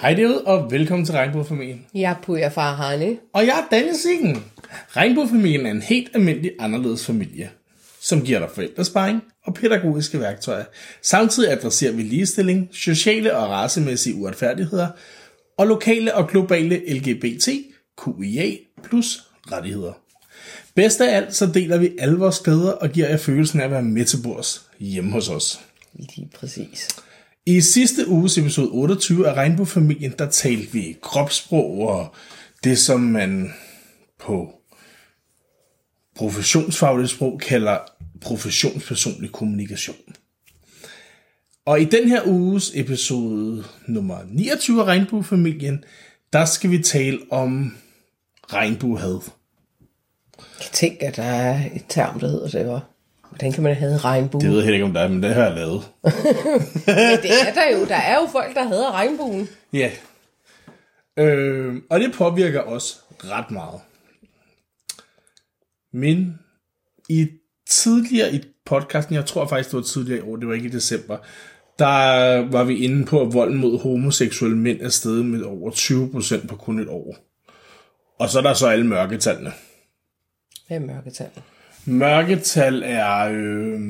Hej 0.00 0.14
derude, 0.14 0.44
og 0.44 0.70
velkommen 0.72 1.06
til 1.06 1.14
Regnbuefamilien. 1.14 1.86
Jeg 1.94 2.10
er 2.10 2.14
Puja 2.22 2.48
Far 2.48 2.74
Harne. 2.74 3.16
Og 3.32 3.46
jeg 3.46 3.58
er 3.58 3.76
Daniel 3.76 3.96
Siggen. 3.96 4.44
Regnbuefamilien 4.88 5.66
er 5.66 5.70
en 5.70 5.82
helt 5.82 6.10
almindelig 6.14 6.52
anderledes 6.58 7.06
familie, 7.06 7.50
som 8.00 8.22
giver 8.24 8.38
dig 8.38 8.48
forældresparing 8.54 9.22
og 9.44 9.54
pædagogiske 9.54 10.20
værktøjer. 10.20 10.64
Samtidig 11.02 11.52
adresserer 11.52 11.92
vi 11.92 12.02
ligestilling, 12.02 12.68
sociale 12.72 13.36
og 13.36 13.50
racemæssige 13.50 14.16
uretfærdigheder 14.16 14.88
og 15.58 15.66
lokale 15.66 16.14
og 16.14 16.28
globale 16.28 16.94
LGBT, 16.94 17.48
QIA 18.04 18.56
plus 18.84 19.22
rettigheder. 19.52 19.92
Bedst 20.74 21.00
af 21.00 21.16
alt, 21.16 21.34
så 21.34 21.46
deler 21.46 21.78
vi 21.78 21.90
alle 21.98 22.18
vores 22.18 22.40
glæder 22.40 22.72
og 22.72 22.90
giver 22.90 23.08
jer 23.08 23.16
følelsen 23.16 23.60
af 23.60 23.64
at 23.64 23.70
være 23.70 23.82
med 23.82 24.04
til 24.04 24.18
bords 24.24 24.66
hjemme 24.78 25.12
hos 25.12 25.28
os. 25.28 25.60
Lige 25.94 26.30
præcis. 26.34 26.88
I 27.50 27.60
sidste 27.60 28.08
uges 28.08 28.38
episode 28.38 28.70
28 28.70 29.28
af 29.28 29.34
Regnbuefamilien, 29.34 30.14
der 30.18 30.30
talte 30.30 30.72
vi 30.72 30.96
kropssprog 31.02 31.88
og 31.88 32.14
det, 32.64 32.78
som 32.78 33.00
man 33.00 33.52
på 34.18 34.52
professionsfagligt 36.16 37.10
sprog 37.10 37.40
kalder 37.40 37.78
professionspersonlig 38.20 39.32
kommunikation. 39.32 39.96
Og 41.64 41.80
i 41.80 41.84
den 41.84 42.08
her 42.08 42.22
uges 42.26 42.72
episode 42.74 43.64
nummer 43.86 44.18
29 44.28 44.80
af 44.80 44.84
Regnbuefamilien, 44.84 45.84
der 46.32 46.44
skal 46.44 46.70
vi 46.70 46.78
tale 46.78 47.18
om 47.30 47.76
regnbuehad. 48.52 49.20
Jeg 50.38 50.68
tænker, 50.72 51.08
at 51.08 51.16
der 51.16 51.22
er 51.22 51.64
et 51.74 51.84
term, 51.88 52.20
der 52.20 52.28
hedder 52.28 52.48
det, 52.48 52.66
var. 52.66 52.90
Hvordan 53.30 53.52
kan 53.52 53.62
man 53.62 53.74
have 53.74 53.96
regnbue? 53.96 54.40
Det 54.40 54.48
ved 54.48 54.56
jeg 54.56 54.64
heller 54.64 54.76
ikke, 54.76 54.84
om 54.84 54.92
der 54.92 55.00
er, 55.00 55.08
men 55.08 55.22
det 55.22 55.34
har 55.34 55.44
jeg 55.44 55.54
lavet. 55.54 55.82
Men 56.86 57.18
det 57.22 57.30
er 57.46 57.54
der 57.54 57.78
jo. 57.78 57.84
Der 57.86 57.96
er 57.96 58.14
jo 58.14 58.26
folk, 58.32 58.54
der 58.54 58.68
hedder 58.68 58.92
regnbuen. 58.92 59.48
Ja. 59.72 59.90
Øh, 61.16 61.76
og 61.90 62.00
det 62.00 62.12
påvirker 62.14 62.60
os 62.60 63.00
ret 63.24 63.50
meget. 63.50 63.80
Men 65.92 66.38
i 67.08 67.28
tidligere 67.68 68.32
i 68.32 68.40
podcasten, 68.66 69.14
jeg 69.14 69.26
tror 69.26 69.46
faktisk, 69.46 69.70
det 69.70 69.76
var 69.76 69.82
tidligere 69.82 70.18
i 70.18 70.30
år, 70.30 70.36
det 70.36 70.48
var 70.48 70.54
ikke 70.54 70.68
i 70.68 70.72
december, 70.72 71.16
der 71.78 72.50
var 72.50 72.64
vi 72.64 72.84
inde 72.84 73.06
på, 73.06 73.20
at 73.20 73.34
volden 73.34 73.58
mod 73.58 73.78
homoseksuelle 73.78 74.56
mænd 74.56 74.80
er 74.80 74.88
steget 74.88 75.24
med 75.24 75.42
over 75.42 75.70
20% 75.70 76.46
på 76.46 76.56
kun 76.56 76.80
et 76.80 76.88
år. 76.88 77.16
Og 78.18 78.28
så 78.28 78.38
er 78.38 78.42
der 78.42 78.54
så 78.54 78.66
alle 78.66 78.86
mørketallene. 78.86 79.52
Hvad 80.66 80.76
er 80.76 80.80
mørketal? 80.80 81.30
Mørketal 81.84 82.82
er 82.86 83.18
øh, 83.18 83.80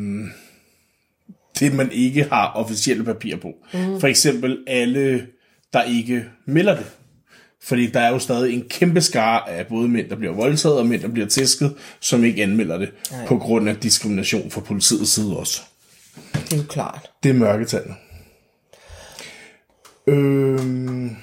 det, 1.60 1.74
man 1.74 1.92
ikke 1.92 2.24
har 2.32 2.52
officielle 2.52 3.04
papirer 3.04 3.36
på. 3.36 3.52
Mm. 3.74 4.00
For 4.00 4.06
eksempel 4.06 4.58
alle, 4.66 5.26
der 5.72 5.82
ikke 5.82 6.24
melder 6.46 6.76
det. 6.76 6.86
Fordi 7.62 7.86
der 7.86 8.00
er 8.00 8.08
jo 8.08 8.18
stadig 8.18 8.54
en 8.54 8.64
kæmpe 8.70 9.00
skare 9.00 9.50
af 9.50 9.66
både 9.66 9.88
mænd, 9.88 10.08
der 10.10 10.16
bliver 10.16 10.32
voldtaget, 10.32 10.78
og 10.78 10.86
mænd, 10.86 11.02
der 11.02 11.08
bliver 11.08 11.26
tæsket, 11.26 11.74
som 12.00 12.24
ikke 12.24 12.42
anmelder 12.42 12.78
det, 12.78 12.92
Nej. 13.10 13.26
på 13.26 13.38
grund 13.38 13.68
af 13.68 13.76
diskrimination 13.76 14.50
fra 14.50 14.60
politiets 14.60 15.10
side 15.10 15.36
også. 15.36 15.62
Det 16.32 16.52
er 16.52 16.56
jo 16.56 16.62
klart. 16.68 17.10
Det 17.22 17.28
er 17.28 17.34
mørketallene. 17.34 17.94
Øhm, 20.06 21.16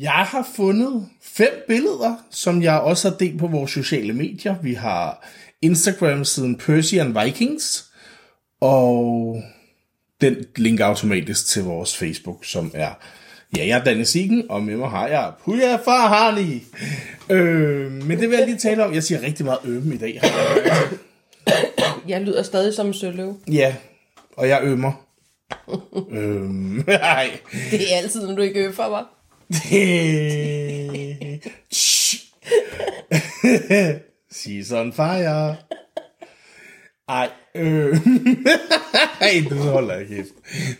jeg 0.00 0.10
har 0.10 0.48
fundet 0.56 1.08
fem 1.22 1.64
billeder, 1.68 2.14
som 2.30 2.62
jeg 2.62 2.80
også 2.80 3.10
har 3.10 3.16
delt 3.16 3.38
på 3.38 3.46
vores 3.46 3.70
sociale 3.70 4.12
medier. 4.12 4.54
Vi 4.62 4.74
har 4.74 5.26
Instagram-siden 5.62 6.56
Persian 6.56 7.16
Vikings, 7.24 7.84
og 8.60 9.42
den 10.20 10.36
linker 10.56 10.84
automatisk 10.84 11.46
til 11.46 11.62
vores 11.62 11.96
Facebook, 11.96 12.44
som 12.44 12.70
er 12.74 12.90
Ja, 13.56 13.66
jeg 13.66 13.78
er 13.78 13.84
Danne 13.84 14.04
Siggen, 14.04 14.44
og 14.50 14.62
med 14.62 14.76
mig 14.76 14.90
har 14.90 15.08
jeg 15.08 15.32
Puja 15.44 15.76
Farhani. 15.76 16.62
Øh, 17.30 17.92
men 17.92 18.20
det 18.20 18.30
vil 18.30 18.38
jeg 18.38 18.46
lige 18.46 18.58
tale 18.58 18.84
om. 18.84 18.94
Jeg 18.94 19.02
siger 19.02 19.22
rigtig 19.22 19.44
meget 19.44 19.58
øben 19.64 19.92
i 19.92 19.96
dag. 19.96 20.20
jeg 22.08 22.20
lyder 22.20 22.42
stadig 22.42 22.74
som 22.74 22.86
en 22.86 22.94
søløv. 22.94 23.40
Ja, 23.52 23.74
og 24.36 24.48
jeg 24.48 24.60
ømmer. 24.62 24.92
øhm, 26.10 26.84
nej. 26.86 27.30
Det 27.70 27.92
er 27.92 27.96
altid, 27.96 28.26
når 28.26 28.34
du 28.34 28.42
ikke 28.42 28.60
øver 28.60 28.90
mig. 28.90 29.04
Season 34.30 34.92
fire. 34.92 35.56
Ej, 37.08 37.30
øh. 37.54 37.98
Ej, 39.20 39.44
du 39.50 39.54
holder 39.54 39.94
jeg 39.94 40.06
kæft. 40.06 40.28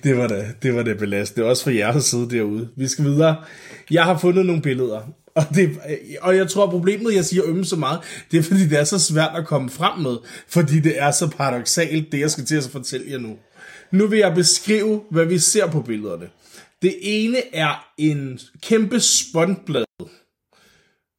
Det 0.05 0.17
var 0.17 0.27
da, 0.27 0.47
det 0.63 0.75
var 0.75 0.83
det 0.83 0.99
belast. 0.99 1.37
Det 1.37 1.45
er 1.45 1.49
også 1.49 1.63
for 1.65 1.71
jer 1.71 1.93
at 1.93 2.03
sidde 2.03 2.31
derude. 2.31 2.69
Vi 2.77 2.89
skal 2.89 3.05
videre. 3.05 3.37
Jeg 3.91 4.05
har 4.05 4.19
fundet 4.19 4.47
nogle 4.47 4.63
billeder. 4.63 5.01
Og, 5.35 5.45
det, 5.55 5.79
og 6.21 6.37
jeg 6.37 6.49
tror, 6.49 6.71
problemet, 6.71 7.15
jeg 7.15 7.25
siger 7.25 7.43
ømme 7.47 7.65
så 7.65 7.77
meget, 7.77 8.01
det 8.31 8.39
er, 8.39 8.43
fordi 8.43 8.69
det 8.69 8.79
er 8.79 8.85
så 8.85 8.99
svært 8.99 9.31
at 9.37 9.47
komme 9.47 9.71
frem 9.71 9.99
med. 9.99 10.17
Fordi 10.49 10.81
det 10.81 11.03
er 11.03 11.11
så 11.11 11.27
paradoxalt, 11.27 12.13
det 12.13 12.21
jeg 12.21 12.31
skal 12.31 12.45
til 12.45 12.57
at 12.57 12.69
fortælle 12.73 13.11
jer 13.11 13.19
nu. 13.19 13.37
Nu 13.91 14.07
vil 14.07 14.19
jeg 14.19 14.35
beskrive, 14.35 15.03
hvad 15.11 15.25
vi 15.25 15.39
ser 15.39 15.67
på 15.67 15.83
billederne. 15.83 16.29
Det 16.83 16.99
ene 17.03 17.55
er 17.55 17.89
en 17.99 18.39
kæmpe 18.63 19.01
spåndblad, 19.01 19.85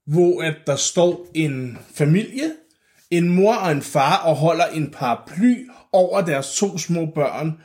hvor 0.07 0.41
at 0.41 0.55
der 0.67 0.75
står 0.75 1.27
en 1.35 1.77
familie, 1.93 2.51
en 3.11 3.29
mor 3.29 3.55
og 3.55 3.71
en 3.71 3.81
far, 3.81 4.17
og 4.17 4.35
holder 4.35 4.65
en 4.65 4.91
paraply 4.91 5.67
over 5.93 6.21
deres 6.21 6.55
to 6.55 6.77
små 6.77 7.05
børn. 7.15 7.61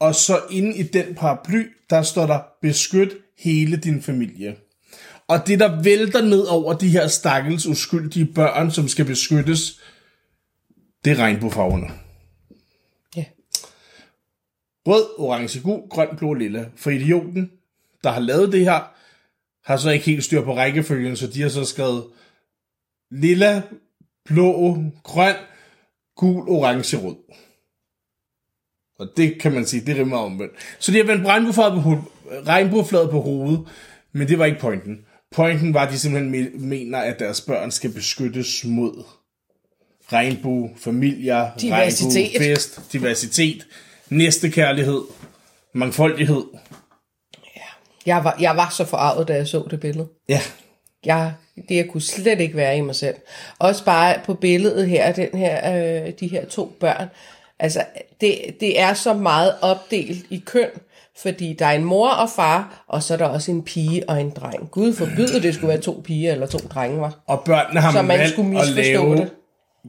Og 0.00 0.14
så 0.14 0.40
inde 0.50 0.76
i 0.76 0.82
den 0.82 1.14
paraply, 1.14 1.66
der 1.90 2.02
står 2.02 2.26
der, 2.26 2.40
beskyt 2.62 3.12
hele 3.38 3.76
din 3.76 4.02
familie. 4.02 4.56
Og 5.28 5.46
det, 5.46 5.60
der 5.60 5.82
vælter 5.82 6.22
ned 6.22 6.40
over 6.40 6.72
de 6.72 6.88
her 6.88 7.08
stakkels 7.08 7.66
uskyldige 7.66 8.26
børn, 8.34 8.70
som 8.70 8.88
skal 8.88 9.04
beskyttes, 9.04 9.80
det 11.04 11.12
er 11.12 11.16
regnbuefarverne. 11.16 11.90
Rød, 14.86 15.18
orange, 15.18 15.60
gul, 15.60 15.88
grøn, 15.88 16.08
blå, 16.16 16.34
lilla. 16.34 16.64
For 16.76 16.90
idioten, 16.90 17.50
der 18.04 18.10
har 18.10 18.20
lavet 18.20 18.52
det 18.52 18.60
her, 18.60 18.94
har 19.70 19.76
så 19.76 19.90
ikke 19.90 20.04
helt 20.06 20.24
styr 20.24 20.42
på 20.44 20.56
rækkefølgen, 20.56 21.16
så 21.16 21.26
de 21.26 21.42
har 21.42 21.48
så 21.48 21.64
skrevet 21.64 22.04
lilla, 23.10 23.62
blå, 24.24 24.76
grøn, 25.02 25.34
gul, 26.16 26.48
orange, 26.48 26.96
rød. 26.96 27.16
Og 28.98 29.08
det 29.16 29.40
kan 29.40 29.52
man 29.52 29.66
sige, 29.66 29.86
det 29.86 29.96
rimmer 29.96 30.16
omvendt. 30.18 30.52
Så 30.78 30.92
de 30.92 30.96
har 30.96 31.04
vendt 31.04 31.26
regnbueflaget 31.26 31.82
på, 31.82 31.90
regnbueflaget 32.46 33.10
på 33.10 33.20
hovedet, 33.20 33.66
men 34.12 34.28
det 34.28 34.38
var 34.38 34.44
ikke 34.44 34.60
pointen. 34.60 35.06
Pointen 35.34 35.74
var, 35.74 35.86
at 35.86 35.92
de 35.92 35.98
simpelthen 35.98 36.34
me- 36.34 36.58
mener, 36.66 36.98
at 36.98 37.18
deres 37.18 37.40
børn 37.40 37.70
skal 37.70 37.92
beskyttes 37.92 38.64
mod 38.64 39.04
regnbue, 40.12 40.70
familier, 40.76 41.50
Diversitet. 41.60 42.14
regnbuefest, 42.32 42.92
diversitet, 42.92 43.66
næstekærlighed, 44.16 45.00
mangfoldighed. 45.74 46.42
Jeg 48.06 48.24
var, 48.24 48.36
jeg 48.40 48.56
var 48.56 48.68
så 48.68 48.84
forarvet, 48.84 49.28
da 49.28 49.34
jeg 49.34 49.46
så 49.48 49.66
det 49.70 49.80
billede. 49.80 50.08
Ja, 50.28 50.40
Jeg, 51.04 51.32
det 51.68 51.76
jeg 51.76 51.88
kunne 51.88 52.00
slet 52.00 52.40
ikke 52.40 52.56
være 52.56 52.76
i 52.76 52.80
mig 52.80 52.94
selv. 52.96 53.14
Også 53.58 53.84
bare 53.84 54.14
på 54.24 54.34
billedet 54.34 54.88
her, 54.88 55.12
den 55.12 55.28
her, 55.38 55.76
øh, 56.06 56.12
de 56.20 56.28
her 56.28 56.44
to 56.46 56.76
børn. 56.80 57.08
Altså, 57.58 57.84
det, 58.20 58.38
det 58.60 58.80
er 58.80 58.94
så 58.94 59.14
meget 59.14 59.54
opdelt 59.60 60.26
i 60.30 60.42
køn, 60.46 60.68
fordi 61.22 61.52
der 61.58 61.66
er 61.66 61.72
en 61.72 61.84
mor 61.84 62.08
og 62.08 62.30
far, 62.30 62.84
og 62.88 63.02
så 63.02 63.14
er 63.14 63.18
der 63.18 63.26
også 63.26 63.50
en 63.52 63.62
pige 63.62 64.08
og 64.08 64.20
en 64.20 64.30
dreng. 64.30 64.70
Gud 64.70 64.92
forbyde, 64.94 65.42
det 65.42 65.54
skulle 65.54 65.68
være 65.68 65.80
to 65.80 66.02
piger 66.04 66.32
eller 66.32 66.46
to 66.46 66.58
drenge, 66.58 67.00
var. 67.00 67.18
og 67.26 67.42
børnene 67.44 67.80
har 67.80 67.92
Så 67.92 67.96
man, 67.98 68.06
man 68.06 68.18
valgt 68.18 68.32
skulle 68.32 68.48
at 68.60 68.66
misforstå 68.66 68.82
lave, 68.82 69.16
det. 69.16 69.30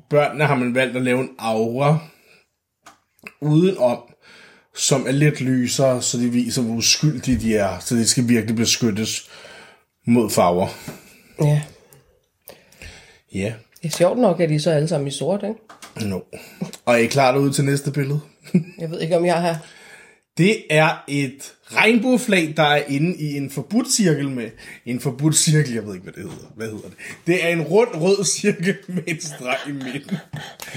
børnene 0.09 0.45
har 0.45 0.55
man 0.55 0.75
valgt 0.75 0.95
at 0.97 1.01
lave 1.03 1.19
en 1.19 1.29
aura 1.39 1.97
udenom, 3.41 3.97
som 4.75 5.07
er 5.07 5.11
lidt 5.11 5.41
lysere, 5.41 6.01
så 6.01 6.17
de 6.17 6.29
viser, 6.29 6.61
hvor 6.61 6.75
uskyldige 6.75 7.39
de 7.39 7.55
er, 7.57 7.79
så 7.79 7.95
de 7.95 8.07
skal 8.07 8.27
virkelig 8.27 8.55
beskyttes 8.55 9.29
mod 10.07 10.29
farver. 10.29 10.67
Ja. 11.41 11.61
Ja, 13.33 13.53
Det 13.81 13.87
er 13.87 13.97
sjovt 13.97 14.19
nok, 14.19 14.39
at 14.39 14.49
de 14.49 14.59
så 14.59 14.71
alle 14.71 14.87
sammen 14.87 15.07
i 15.07 15.11
sort, 15.11 15.43
ikke? 15.43 16.09
no. 16.09 16.19
Og 16.85 16.93
er 16.93 16.97
I 16.97 17.05
klar 17.05 17.31
derude 17.31 17.53
til 17.53 17.65
næste 17.65 17.91
billede? 17.91 18.19
Jeg 18.79 18.91
ved 18.91 18.99
ikke, 19.01 19.17
om 19.17 19.25
jeg 19.25 19.41
har... 19.41 19.65
Det 20.37 20.63
er 20.69 21.03
et 21.07 21.53
regnbueflag, 21.65 22.53
der 22.57 22.63
er 22.63 22.83
inde 22.87 23.17
i 23.19 23.37
en 23.37 23.49
forbudt 23.49 23.91
cirkel 23.91 24.29
med... 24.29 24.49
En 24.85 24.99
forbudt 24.99 25.35
cirkel, 25.35 25.73
jeg 25.73 25.85
ved 25.87 25.93
ikke, 25.93 26.03
hvad 26.03 26.13
det 26.13 26.23
hedder. 26.31 26.47
Hvad 26.55 26.67
hedder 26.67 26.81
det? 26.89 26.93
Det 27.27 27.43
er 27.45 27.47
en 27.49 27.61
rund 27.61 27.89
rød 27.95 28.25
cirkel 28.25 28.75
med 28.87 29.03
en 29.07 29.21
streg 29.21 29.57
i 29.67 29.71
midten. 29.71 30.17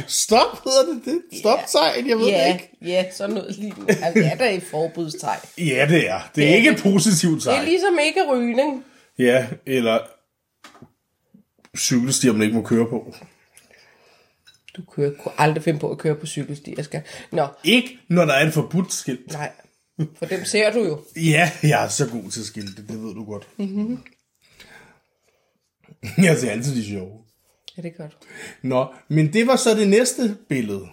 Stop, 0.07 0.65
hedder 0.65 0.93
det 0.95 1.03
det? 1.05 1.39
Stop 1.41 1.59
tegn, 1.73 2.09
jeg 2.09 2.17
ved 2.19 2.25
det 2.27 2.33
Ja, 2.33 2.53
ikke. 2.53 2.71
ja, 2.83 3.05
sådan 3.13 3.35
noget 3.35 3.57
lige 3.59 3.75
altså, 3.89 4.13
det 4.15 4.27
er 4.27 4.35
da 4.37 4.55
et 4.55 4.63
forbudstegn. 4.63 5.41
Ja, 5.59 5.87
det 5.91 6.09
er. 6.11 6.11
Det 6.11 6.11
er 6.11 6.21
Det 6.35 6.51
er 6.53 6.57
ikke 6.57 6.71
et 6.71 6.77
det. 6.77 6.83
positivt 6.93 7.43
Det 7.45 7.49
er 7.51 7.53
tegn. 7.55 7.65
ligesom 7.65 7.99
ikke 8.07 8.21
rygning. 8.33 8.85
Ja, 9.19 9.47
eller 9.67 9.99
cykelstier, 11.79 12.33
man 12.33 12.43
ikke 12.43 12.55
må 12.57 12.63
køre 12.63 12.87
på. 12.87 13.15
Du 14.77 14.83
kører, 14.93 15.13
kunne 15.19 15.41
aldrig 15.41 15.63
finde 15.65 15.79
på 15.81 15.91
at 15.91 15.99
køre 15.99 16.15
på 16.15 16.27
cykelsti. 16.27 16.75
Jeg 16.77 16.85
skal... 16.85 17.03
Nå, 17.33 17.47
Ikke, 17.65 17.99
når 18.09 18.25
der 18.25 18.33
er 18.35 18.47
en 18.47 18.53
forbudt 18.53 18.93
skilt. 18.93 19.33
nej. 19.33 19.53
For 20.19 20.27
dem 20.27 20.45
ser 20.45 20.73
du 20.73 20.79
jo. 20.85 21.01
Ja, 21.17 21.51
jeg 21.63 21.85
er 21.85 21.89
så 21.89 22.09
god 22.11 22.31
til 22.31 22.45
skilte, 22.45 22.83
det 22.87 23.03
ved 23.03 23.15
du 23.15 23.25
godt. 23.25 23.47
Mm-hmm. 23.57 23.99
Jeg 26.19 26.37
ser 26.39 26.51
altid 26.51 26.77
de 26.77 26.85
sjove. 26.89 27.19
Ja, 27.77 27.83
det 27.83 27.97
gør 27.97 28.09
du. 28.09 28.15
Nå, 28.63 28.87
men 29.09 29.33
det 29.33 29.47
var 29.47 29.57
så 29.57 29.75
det 29.75 29.89
næste 29.89 30.37
billede. 30.49 30.87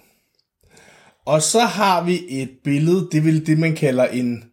Og 1.25 1.41
så 1.41 1.59
har 1.59 2.03
vi 2.03 2.25
et 2.41 2.57
billede, 2.63 3.09
det 3.11 3.25
vel 3.25 3.47
det, 3.47 3.59
man 3.59 3.75
kalder 3.75 4.05
en 4.07 4.43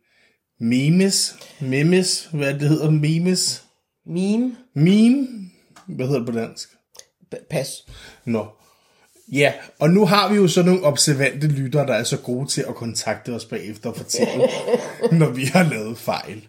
memes. 0.61 1.37
Memes, 1.61 2.29
hvad 2.33 2.55
det 2.55 2.69
hedder, 2.69 2.91
memes. 2.91 3.65
Meme. 4.06 4.56
Meme, 4.75 5.29
hvad 5.87 6.06
hedder 6.06 6.21
det 6.25 6.33
på 6.35 6.38
dansk? 6.41 6.69
P- 7.35 7.47
Pas. 7.50 7.69
Nå. 8.25 8.47
Ja, 9.32 9.53
og 9.79 9.91
nu 9.91 10.06
har 10.06 10.29
vi 10.32 10.37
jo 10.37 10.49
så 10.49 10.62
nogle 10.62 10.85
observante 10.85 11.47
lyttere, 11.47 11.87
der 11.87 11.94
er 11.94 12.05
så 12.05 12.17
gode 12.17 12.49
til 12.49 12.65
at 12.69 12.75
kontakte 12.75 13.31
os 13.31 13.44
bagefter 13.44 13.91
og 13.91 13.97
fortælle, 13.97 14.49
når 15.21 15.31
vi 15.31 15.44
har 15.44 15.62
lavet 15.62 15.99
fejl. 15.99 16.47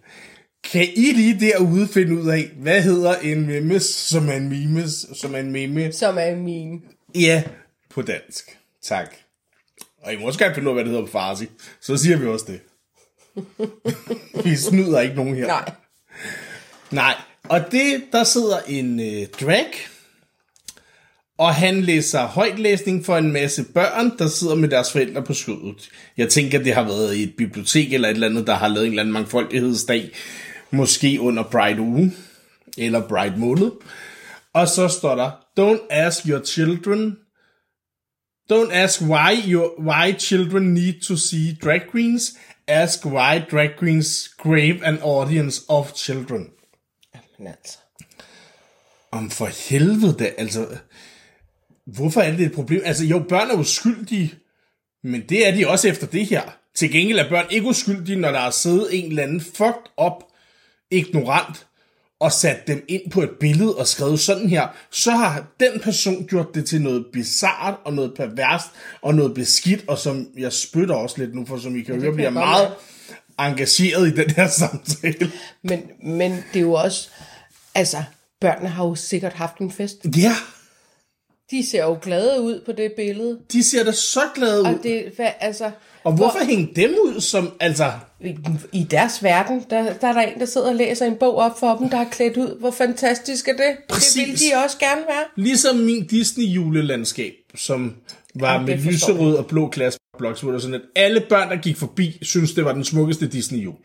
Kan 0.71 0.87
I 0.95 1.11
lige 1.11 1.39
derude 1.39 1.87
finde 1.87 2.21
ud 2.21 2.29
af, 2.29 2.51
hvad 2.57 2.81
hedder 2.81 3.15
en 3.15 3.47
memes, 3.47 3.83
som 3.83 4.29
er 4.29 4.33
en 4.33 4.49
memes, 4.49 5.05
som 5.13 5.35
er 5.35 5.39
en 5.39 5.51
meme? 5.51 5.91
Som 5.91 6.17
er 6.17 6.25
en 6.25 6.43
meme. 6.43 6.81
Ja, 7.15 7.43
på 7.89 8.01
dansk. 8.01 8.57
Tak. 8.81 9.15
Og 10.03 10.13
I 10.13 10.17
må 10.17 10.27
også 10.27 10.39
gerne 10.39 10.55
finde 10.55 10.67
ud 10.67 10.71
af, 10.71 10.75
hvad 10.75 10.83
det 10.83 10.91
hedder 10.91 11.05
på 11.05 11.11
farsi. 11.11 11.49
Så 11.81 11.97
siger 11.97 12.17
vi 12.17 12.27
også 12.27 12.45
det. 12.47 12.59
vi 14.45 14.55
snyder 14.55 14.99
ikke 14.99 15.15
nogen 15.15 15.35
her. 15.35 15.47
Nej. 15.47 15.71
Nej, 16.91 17.15
og 17.43 17.71
det, 17.71 18.03
der 18.11 18.23
sidder 18.23 18.59
en 18.67 18.99
øh, 18.99 19.27
drag, 19.27 19.71
og 21.37 21.55
han 21.55 21.81
læser 21.81 22.27
højtlæsning 22.27 23.05
for 23.05 23.17
en 23.17 23.31
masse 23.31 23.63
børn, 23.63 24.17
der 24.17 24.27
sidder 24.27 24.55
med 24.55 24.69
deres 24.69 24.91
forældre 24.91 25.23
på 25.23 25.33
skødet. 25.33 25.89
Jeg 26.17 26.29
tænker, 26.29 26.63
det 26.63 26.73
har 26.73 26.83
været 26.83 27.15
i 27.15 27.23
et 27.23 27.33
bibliotek 27.37 27.93
eller 27.93 28.09
et 28.09 28.13
eller 28.13 28.27
andet, 28.27 28.47
der 28.47 28.53
har 28.53 28.67
lavet 28.67 28.85
en 28.85 28.91
eller 28.91 29.03
anden 29.03 29.13
mangfoldighedsdag, 29.13 30.11
måske 30.71 31.17
under 31.21 31.43
Pride 31.43 31.81
uge, 31.81 32.13
eller 32.77 33.07
Pride 33.07 33.37
måned. 33.37 33.71
Og 34.53 34.67
så 34.67 34.87
står 34.87 35.15
der, 35.15 35.31
don't 35.59 35.87
ask 35.89 36.25
your 36.27 36.43
children, 36.45 37.17
don't 38.53 38.71
ask 38.73 39.01
why, 39.01 39.51
your, 39.51 39.81
why 39.81 40.19
children 40.19 40.73
need 40.73 41.01
to 41.01 41.15
see 41.15 41.57
drag 41.63 41.81
queens, 41.91 42.33
ask 42.67 43.05
why 43.05 43.41
drag 43.51 43.69
queens 43.79 44.35
crave 44.39 44.85
an 44.85 44.99
audience 45.01 45.61
of 45.67 45.93
children. 45.95 46.47
Men 47.39 47.47
altså. 47.47 47.77
Om 49.11 49.29
for 49.29 49.69
helvede 49.69 50.27
altså... 50.37 50.67
Hvorfor 51.85 52.21
er 52.21 52.37
det 52.37 52.45
et 52.45 52.51
problem? 52.51 52.81
Altså 52.85 53.05
jo, 53.05 53.19
børn 53.29 53.49
er 53.49 53.55
uskyldige, 53.55 54.33
men 55.03 55.23
det 55.29 55.47
er 55.47 55.55
de 55.55 55.67
også 55.67 55.87
efter 55.87 56.07
det 56.07 56.25
her. 56.25 56.41
Til 56.75 56.91
gengæld 56.91 57.19
er 57.19 57.29
børn 57.29 57.45
ikke 57.49 57.67
uskyldige, 57.67 58.19
når 58.19 58.31
der 58.31 58.39
er 58.39 58.49
siddet 58.49 58.87
en 58.91 59.09
eller 59.09 59.23
anden 59.23 59.41
fucked 59.41 59.91
up, 59.97 60.23
ignorant, 60.91 61.67
og 62.19 62.31
sat 62.31 62.67
dem 62.67 62.85
ind 62.87 63.11
på 63.11 63.21
et 63.21 63.29
billede 63.39 63.77
og 63.77 63.87
skrevet 63.87 64.19
sådan 64.19 64.49
her, 64.49 64.67
så 64.91 65.11
har 65.11 65.47
den 65.59 65.79
person 65.79 66.27
gjort 66.27 66.55
det 66.55 66.65
til 66.65 66.81
noget 66.81 67.05
bizart 67.13 67.75
og 67.85 67.93
noget 67.93 68.13
perverst 68.17 68.67
og 69.01 69.15
noget 69.15 69.33
beskidt, 69.33 69.83
og 69.87 69.97
som 69.97 70.27
jeg 70.37 70.53
spytter 70.53 70.95
også 70.95 71.15
lidt 71.17 71.35
nu, 71.35 71.45
for 71.45 71.57
som 71.57 71.75
I 71.75 71.81
kan 71.81 72.01
høre, 72.01 72.13
bliver 72.13 72.29
meget 72.29 72.73
engageret 73.39 74.07
i 74.07 74.15
den 74.15 74.29
her 74.29 74.47
samtale. 74.59 75.31
Men, 75.63 75.83
men 76.03 76.31
det 76.31 76.59
er 76.59 76.63
jo 76.63 76.73
også... 76.73 77.09
Altså, 77.75 78.03
børnene 78.41 78.69
har 78.69 78.85
jo 78.85 78.95
sikkert 78.95 79.33
haft 79.33 79.57
en 79.57 79.71
fest. 79.71 80.05
Ja, 80.17 80.35
De 81.51 81.65
ser 81.67 81.83
jo 81.83 81.97
glade 82.01 82.41
ud 82.41 82.61
på 82.65 82.71
det 82.71 82.91
billede. 82.97 83.39
de 83.51 83.63
ser 83.63 83.83
da 83.83 83.91
så 83.91 84.21
glade 84.35 84.61
ud. 84.61 84.65
Og 84.65 84.79
det, 84.83 85.03
hvad, 85.15 85.29
altså, 85.39 85.71
Og 86.03 86.13
hvorfor 86.13 86.45
hænge 86.45 86.71
dem 86.75 86.89
ud 86.89 87.21
som, 87.21 87.51
altså... 87.59 87.91
i, 88.21 88.35
i 88.71 88.83
deres 88.83 89.23
verden, 89.23 89.65
der, 89.69 89.93
der 89.93 90.07
er 90.07 90.13
der 90.13 90.21
en, 90.21 90.39
der 90.39 90.45
sidder 90.45 90.69
og 90.69 90.75
læser 90.75 91.05
en 91.05 91.15
bog 91.15 91.35
op 91.35 91.59
for 91.59 91.75
dem, 91.75 91.89
der 91.89 91.97
er 91.97 92.09
klædt 92.11 92.37
ud. 92.37 92.59
Hvor 92.59 92.71
fantastisk 92.71 93.47
er 93.47 93.53
det? 93.53 93.77
Præcis. 93.89 94.13
Det 94.13 94.27
vil 94.27 94.39
de 94.39 94.63
også 94.63 94.77
gerne 94.77 95.01
være. 95.07 95.23
Ligesom 95.35 95.75
min 95.75 96.07
Disney-julelandskab, 96.07 97.33
som 97.55 97.95
var 98.35 98.53
Jamen, 98.53 98.65
med 98.65 98.77
lyserød 98.77 99.35
og 99.35 99.45
blå 99.45 99.71
hvor 100.19 100.51
der 100.51 100.59
sådan, 100.59 100.73
at 100.73 100.81
alle 100.95 101.23
børn, 101.29 101.49
der 101.49 101.55
gik 101.55 101.77
forbi, 101.77 102.17
synes 102.21 102.53
det 102.53 102.65
var 102.65 102.73
den 102.73 102.83
smukkeste 102.83 103.27
Disney-jul. 103.27 103.75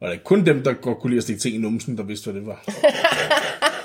Og 0.00 0.08
det 0.08 0.14
er 0.16 0.20
kun 0.24 0.46
dem, 0.46 0.62
der 0.62 0.72
godt 0.72 0.98
kunne 0.98 1.10
lide 1.10 1.18
at 1.18 1.22
stikke 1.22 1.40
ting 1.40 1.54
i 1.54 1.58
numsen, 1.58 1.96
der 1.96 2.02
vidste, 2.02 2.30
hvad 2.30 2.40
det 2.40 2.48
var. 2.48 2.64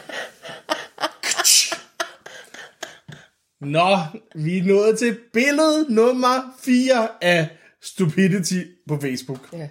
Nå, 3.62 3.98
vi 4.36 4.58
er 4.58 4.64
nået 4.64 5.00
til 5.00 5.18
billede 5.34 5.86
nummer 5.94 6.56
4 6.64 7.08
af 7.22 7.48
Stupidity 7.84 8.60
på 8.88 9.00
Facebook. 9.02 9.50
Ja. 9.54 9.68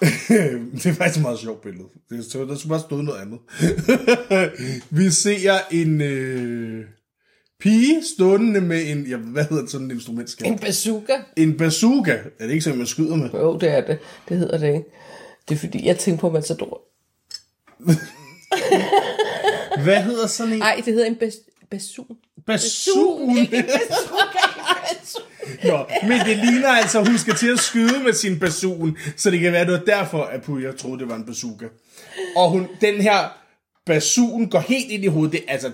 det 0.74 0.86
er 0.86 0.92
faktisk 0.92 1.16
et 1.16 1.22
meget 1.22 1.38
sjovt 1.38 1.62
billede. 1.62 1.84
Det 2.10 2.18
er, 2.18 2.22
så- 2.22 2.44
der 2.44 2.54
skulle 2.56 2.70
bare 2.70 2.80
stå 2.80 2.96
noget 3.00 3.20
andet. 3.20 3.38
vi 4.98 5.10
ser 5.10 5.54
en 5.70 6.00
øh, 6.00 6.84
pige 7.60 8.02
stående 8.16 8.60
med 8.60 8.90
en, 8.90 9.06
ja, 9.06 9.16
hvad 9.16 9.44
hedder 9.44 9.66
sådan 9.66 9.90
et 9.90 9.94
instrument? 9.94 10.42
En 10.44 10.58
bazooka. 10.58 11.12
En 11.36 11.56
bazooka. 11.56 12.12
Er 12.40 12.44
det 12.46 12.50
ikke 12.50 12.60
sådan, 12.64 12.78
man 12.78 12.86
skyder 12.86 13.16
med? 13.16 13.30
Jo, 13.30 13.58
det 13.58 13.68
er 13.68 13.86
det. 13.86 13.98
Det 14.28 14.38
hedder 14.38 14.58
det 14.58 14.66
ikke. 14.68 14.84
Det 15.48 15.54
er 15.54 15.58
fordi, 15.58 15.86
jeg 15.86 15.98
tænker 15.98 16.20
på 16.20 16.30
Matador. 16.30 16.80
Hvad 19.84 20.02
hedder 20.02 20.26
sådan 20.26 20.52
en? 20.52 20.58
Nej, 20.58 20.82
det 20.84 20.94
hedder 20.94 21.06
en 21.06 21.16
bas- 21.22 21.53
basun. 21.74 22.16
Basun. 22.46 23.38
Ikke 23.38 23.64
basun. 23.66 25.22
Nå, 25.64 25.86
men 26.08 26.20
det 26.20 26.36
ligner 26.36 26.68
altså, 26.68 27.00
at 27.00 27.08
hun 27.08 27.18
skal 27.18 27.34
til 27.34 27.52
at 27.52 27.58
skyde 27.58 28.04
med 28.04 28.12
sin 28.12 28.38
basun, 28.38 28.96
så 29.16 29.30
det 29.30 29.40
kan 29.40 29.52
være, 29.52 29.72
det 29.72 29.82
derfor, 29.86 30.22
at 30.22 30.42
Puja 30.42 30.72
troede, 30.72 30.98
det 30.98 31.08
var 31.08 31.16
en 31.16 31.26
bazooka. 31.26 31.66
Og 32.36 32.50
hun, 32.50 32.68
den 32.80 33.00
her 33.00 33.18
basun 33.86 34.50
går 34.50 34.60
helt 34.60 34.90
ind 34.90 35.04
i 35.04 35.06
hovedet. 35.06 35.32
Det, 35.32 35.44
altså, 35.48 35.72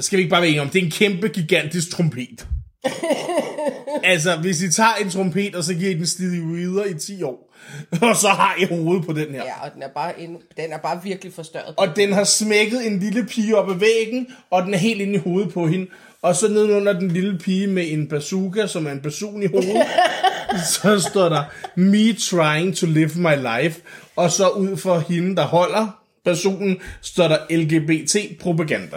skal 0.00 0.16
vi 0.16 0.22
ikke 0.22 0.30
bare 0.30 0.40
være 0.40 0.48
enige 0.48 0.62
om, 0.62 0.68
det 0.68 0.80
er 0.80 0.84
en 0.84 0.90
kæmpe, 0.90 1.28
gigantisk 1.28 1.90
trompet. 1.90 2.46
altså, 4.12 4.36
hvis 4.36 4.62
I 4.62 4.72
tager 4.72 4.94
en 4.94 5.10
trompet, 5.10 5.54
og 5.54 5.64
så 5.64 5.74
giver 5.74 5.90
I 5.90 5.94
den 5.94 6.06
Stevie 6.06 6.42
Wonder 6.42 6.84
i 6.84 6.94
10 6.94 7.22
år, 7.22 7.54
og 8.08 8.16
så 8.16 8.28
har 8.28 8.56
I 8.58 8.64
hovedet 8.64 9.06
på 9.06 9.12
den 9.12 9.30
her. 9.30 9.44
Ja, 9.44 9.64
og 9.64 9.74
den 9.74 9.82
er 9.82 9.88
bare, 9.88 10.20
en, 10.20 10.36
den 10.56 10.72
er 10.72 10.78
bare 10.78 11.00
virkelig 11.02 11.32
forstørret. 11.32 11.74
Og 11.76 11.96
den 11.96 12.12
har 12.12 12.24
smækket 12.24 12.86
en 12.86 12.98
lille 12.98 13.26
pige 13.26 13.56
op 13.56 13.70
ad 13.70 13.74
væggen, 13.74 14.26
og 14.50 14.62
den 14.62 14.74
er 14.74 14.78
helt 14.78 15.00
inde 15.00 15.14
i 15.14 15.18
hovedet 15.18 15.52
på 15.52 15.66
hende. 15.66 15.86
Og 16.22 16.36
så 16.36 16.48
nedenunder 16.48 16.92
den 16.92 17.10
lille 17.10 17.38
pige 17.38 17.66
med 17.66 17.92
en 17.92 18.08
bazooka, 18.08 18.66
som 18.66 18.86
er 18.86 18.90
en 18.90 19.00
basun 19.00 19.42
i 19.42 19.46
hovedet, 19.46 19.86
så 20.72 21.00
står 21.10 21.28
der, 21.28 21.44
me 21.76 22.12
trying 22.12 22.76
to 22.76 22.86
live 22.86 23.10
my 23.14 23.62
life. 23.62 23.80
Og 24.16 24.30
så 24.30 24.48
ud 24.48 24.76
for 24.76 24.98
hende, 24.98 25.36
der 25.36 25.42
holder 25.42 26.02
personen, 26.24 26.80
står 27.00 27.28
der 27.28 27.38
LGBT-propaganda. 27.50 28.96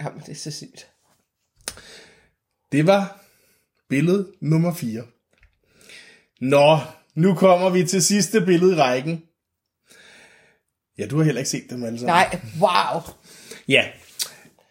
Jamen, 0.00 0.20
det 0.26 0.32
er 0.32 0.36
så 0.36 0.50
sygt. 0.50 0.86
Det 2.74 2.86
var 2.86 3.20
billede 3.88 4.32
nummer 4.40 4.74
4. 4.74 5.02
Nå, 6.40 6.78
nu 7.14 7.34
kommer 7.34 7.70
vi 7.70 7.84
til 7.84 8.02
sidste 8.02 8.40
billede 8.40 8.72
i 8.72 8.76
rækken. 8.76 9.22
Ja, 10.98 11.06
du 11.06 11.16
har 11.16 11.24
heller 11.24 11.38
ikke 11.38 11.50
set 11.50 11.70
dem 11.70 11.84
alle 11.84 11.98
sammen. 11.98 12.14
Nej, 12.14 12.40
wow. 12.60 13.02
Ja. 13.68 13.84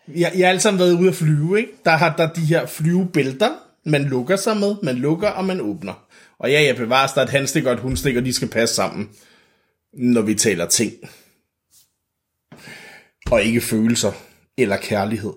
Jeg, 0.07 0.31
jeg 0.35 0.47
har 0.47 0.49
alle 0.49 0.61
sammen 0.61 0.79
været 0.79 0.99
ude 0.99 1.09
at 1.09 1.15
flyve, 1.15 1.59
ikke? 1.59 1.71
Der 1.85 1.91
har 1.91 2.15
der 2.15 2.33
de 2.33 2.41
her 2.41 2.65
flyvebælter, 2.65 3.49
man 3.85 4.03
lukker 4.03 4.35
sig 4.35 4.57
med, 4.57 4.75
man 4.83 4.95
lukker 4.95 5.29
og 5.29 5.45
man 5.45 5.61
åbner. 5.61 6.07
Og 6.39 6.51
ja, 6.51 6.63
jeg 6.63 6.75
bevares, 6.75 7.11
der 7.13 7.21
er 7.21 7.25
et 7.25 7.31
handstik 7.31 7.65
og 7.65 7.73
et 7.73 7.79
hundstik, 7.79 8.15
og 8.15 8.25
de 8.25 8.33
skal 8.33 8.47
passe 8.47 8.75
sammen, 8.75 9.09
når 9.93 10.21
vi 10.21 10.35
taler 10.35 10.65
ting. 10.65 10.93
Og 13.31 13.43
ikke 13.43 13.61
følelser 13.61 14.11
eller 14.57 14.77
kærlighed. 14.77 15.33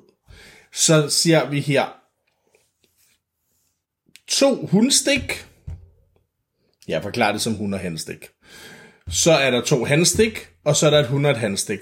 Så 0.72 1.08
ser 1.08 1.50
vi 1.50 1.60
her 1.60 2.05
to 4.28 4.66
hundstik. 4.66 5.46
Jeg 6.88 7.02
forklarer 7.02 7.32
det 7.32 7.40
som 7.40 7.54
hund 7.54 7.74
og 7.74 7.80
handstik. 7.80 8.28
Så 9.08 9.32
er 9.32 9.50
der 9.50 9.60
to 9.60 9.84
handstik, 9.84 10.48
og 10.64 10.76
så 10.76 10.86
er 10.86 10.90
der 10.90 11.00
et 11.00 11.06
hund 11.06 11.26
og 11.26 11.32
et 11.32 11.38
handstik. 11.38 11.78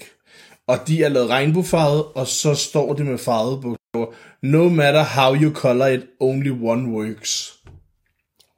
Og 0.67 0.79
de 0.87 1.03
er 1.03 1.09
lavet 1.09 1.29
regnbuefarvet, 1.29 2.05
og 2.05 2.27
så 2.27 2.55
står 2.55 2.95
det 2.95 3.07
med 3.07 3.19
farvet 3.19 3.63
bogstaver. 3.63 4.15
No 4.43 4.69
matter 4.69 5.03
how 5.03 5.35
you 5.35 5.55
color 5.55 5.87
it, 5.87 6.07
only 6.21 6.51
one 6.51 6.89
works. 6.89 7.59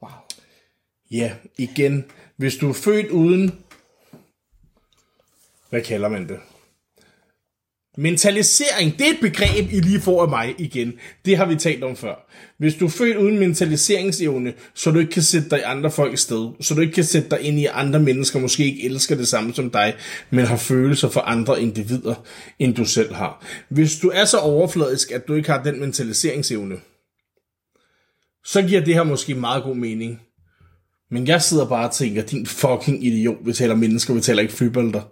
Wow. 0.03 0.11
Ja, 1.11 1.35
igen. 1.59 2.05
Hvis 2.37 2.57
du 2.57 2.69
er 2.69 2.73
født 2.73 3.11
uden... 3.11 3.59
Hvad 5.71 5.83
kalder 5.83 6.09
man 6.09 6.29
det? 6.29 6.41
Mentalisering, 7.99 8.99
det 8.99 9.07
er 9.07 9.11
et 9.11 9.21
begreb, 9.21 9.73
I 9.73 9.81
lige 9.81 10.01
får 10.01 10.23
af 10.23 10.29
mig 10.29 10.55
igen. 10.59 10.93
Det 11.25 11.37
har 11.37 11.47
vi 11.47 11.57
talt 11.57 11.85
om 11.85 11.97
før. 11.97 12.29
Hvis 12.59 12.75
du 12.75 12.85
er 12.85 12.91
født 12.91 13.17
uden 13.17 13.39
mentaliseringsevne, 13.39 14.53
så 14.75 14.91
du 14.91 14.99
ikke 14.99 15.13
kan 15.13 15.23
sætte 15.23 15.51
dig 15.51 15.59
i 15.59 15.63
andre 15.63 15.91
folks 15.91 16.21
sted, 16.21 16.49
så 16.61 16.75
du 16.75 16.81
ikke 16.81 16.93
kan 16.93 17.05
sætte 17.05 17.31
dig 17.31 17.41
ind 17.41 17.59
i 17.59 17.67
andre 17.67 18.01
mennesker, 18.01 18.39
måske 18.39 18.65
ikke 18.65 18.85
elsker 18.85 19.17
det 19.17 19.29
samme 19.29 19.55
som 19.55 19.71
dig, 19.71 19.95
men 20.31 20.45
har 20.45 20.57
følelser 20.57 21.09
for 21.09 21.21
andre 21.21 21.63
individer, 21.63 22.15
end 22.59 22.75
du 22.75 22.85
selv 22.85 23.15
har. 23.15 23.47
Hvis 23.69 23.99
du 23.99 24.11
er 24.15 24.25
så 24.25 24.39
overfladisk, 24.39 25.11
at 25.11 25.29
du 25.29 25.35
ikke 25.35 25.51
har 25.51 25.63
den 25.63 25.81
mentaliseringsevne, 25.81 26.77
så 28.45 28.63
giver 28.63 28.85
det 28.85 28.95
her 28.95 29.03
måske 29.03 29.35
meget 29.35 29.63
god 29.63 29.77
mening. 29.77 30.21
Men 31.11 31.27
jeg 31.27 31.43
sidder 31.43 31.67
bare 31.67 31.89
og 31.89 31.95
tænker, 31.95 32.23
din 32.23 32.47
fucking 32.47 33.07
idiot, 33.07 33.37
vi 33.45 33.53
taler 33.53 33.75
mennesker, 33.75 34.15
vi 34.15 34.21
taler 34.21 34.43
ikke 34.43 34.55
flybælter. 34.55 35.03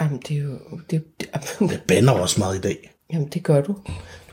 Jamen, 0.00 0.22
det 0.28 0.36
er 0.36 0.40
jo... 0.42 0.58
Det, 0.90 1.04
det, 1.20 1.28
Jeg 1.60 1.80
banner 1.88 2.12
også 2.12 2.40
meget 2.40 2.58
i 2.58 2.60
dag. 2.60 2.90
jamen, 3.12 3.28
det 3.28 3.42
gør 3.42 3.60
du. 3.60 3.72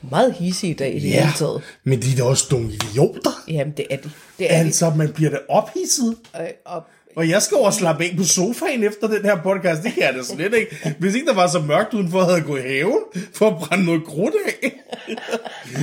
Du 0.02 0.06
er 0.06 0.10
meget 0.10 0.34
hissig 0.34 0.70
i 0.70 0.74
dag 0.74 0.96
i 0.96 1.00
det 1.00 1.10
hele 1.12 1.34
taget. 1.38 1.62
men 1.84 2.02
de 2.02 2.12
er 2.12 2.16
da 2.18 2.24
også 2.24 2.48
nogle 2.52 2.72
idioter. 2.74 3.32
Jamen, 3.48 3.74
det 3.78 3.86
er 3.90 3.98
de. 3.98 4.12
Det 4.38 4.54
er 4.54 4.58
de. 4.60 4.66
Altså, 4.66 4.90
man 4.90 5.14
bliver 5.14 5.32
da 5.32 5.38
ophidset. 5.50 6.16
Øh, 6.42 6.48
og, 6.66 6.84
Og 7.20 7.30
jeg 7.30 7.42
skal 7.42 7.58
over 7.58 7.72
slappe 7.72 8.04
af 8.04 8.14
på 8.18 8.24
sofaen 8.24 8.84
efter 8.84 9.08
den 9.08 9.26
her 9.26 9.42
podcast. 9.44 9.84
Det 9.84 9.94
kan 9.94 10.04
jeg 10.04 10.14
da 10.14 10.24
slet 10.24 10.54
ikke. 10.54 10.96
Hvis 11.00 11.16
ikke 11.16 11.28
der 11.28 11.34
var 11.34 11.48
så 11.48 11.60
mørkt 11.60 11.94
udenfor, 11.94 12.22
havde 12.22 12.36
jeg 12.36 12.46
gået 12.46 12.60
i 12.60 12.68
haven 12.68 13.00
for 13.34 13.48
at 13.48 13.58
brænde 13.58 13.86
noget 13.86 14.04
krudt 14.06 14.34
af. 14.46 14.72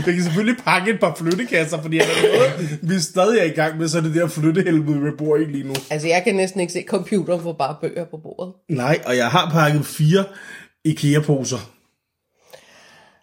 Jeg 0.07 0.15
kan 0.15 0.23
selvfølgelig 0.23 0.63
pakke 0.65 0.91
et 0.91 1.01
par 1.01 1.15
flyttekasser, 1.15 1.83
fordi 1.83 1.99
er 1.99 2.05
der 2.05 2.39
noget, 2.39 2.79
vi 2.83 3.01
stadig 3.01 3.39
er 3.39 3.45
i 3.45 3.49
gang 3.49 3.79
med, 3.79 3.89
så 3.89 3.99
er 3.99 4.03
det 4.03 4.15
der 4.15 4.29
flyttehelvede, 4.29 5.01
vi 5.01 5.11
bor 5.19 5.37
i 5.37 5.45
lige 5.45 5.65
nu. 5.65 5.75
altså, 5.91 6.09
jeg 6.09 6.23
kan 6.25 6.35
næsten 6.35 6.61
ikke 6.61 6.73
se 6.73 6.85
computeren 6.89 7.43
for 7.43 7.53
bare 7.53 7.77
bøger 7.81 8.05
på 8.05 8.17
bordet. 8.17 8.55
Nej, 8.69 9.01
og 9.07 9.17
jeg 9.17 9.29
har 9.29 9.51
pakket 9.51 9.87
fire 9.87 10.25
IKEA-poser. 10.85 11.71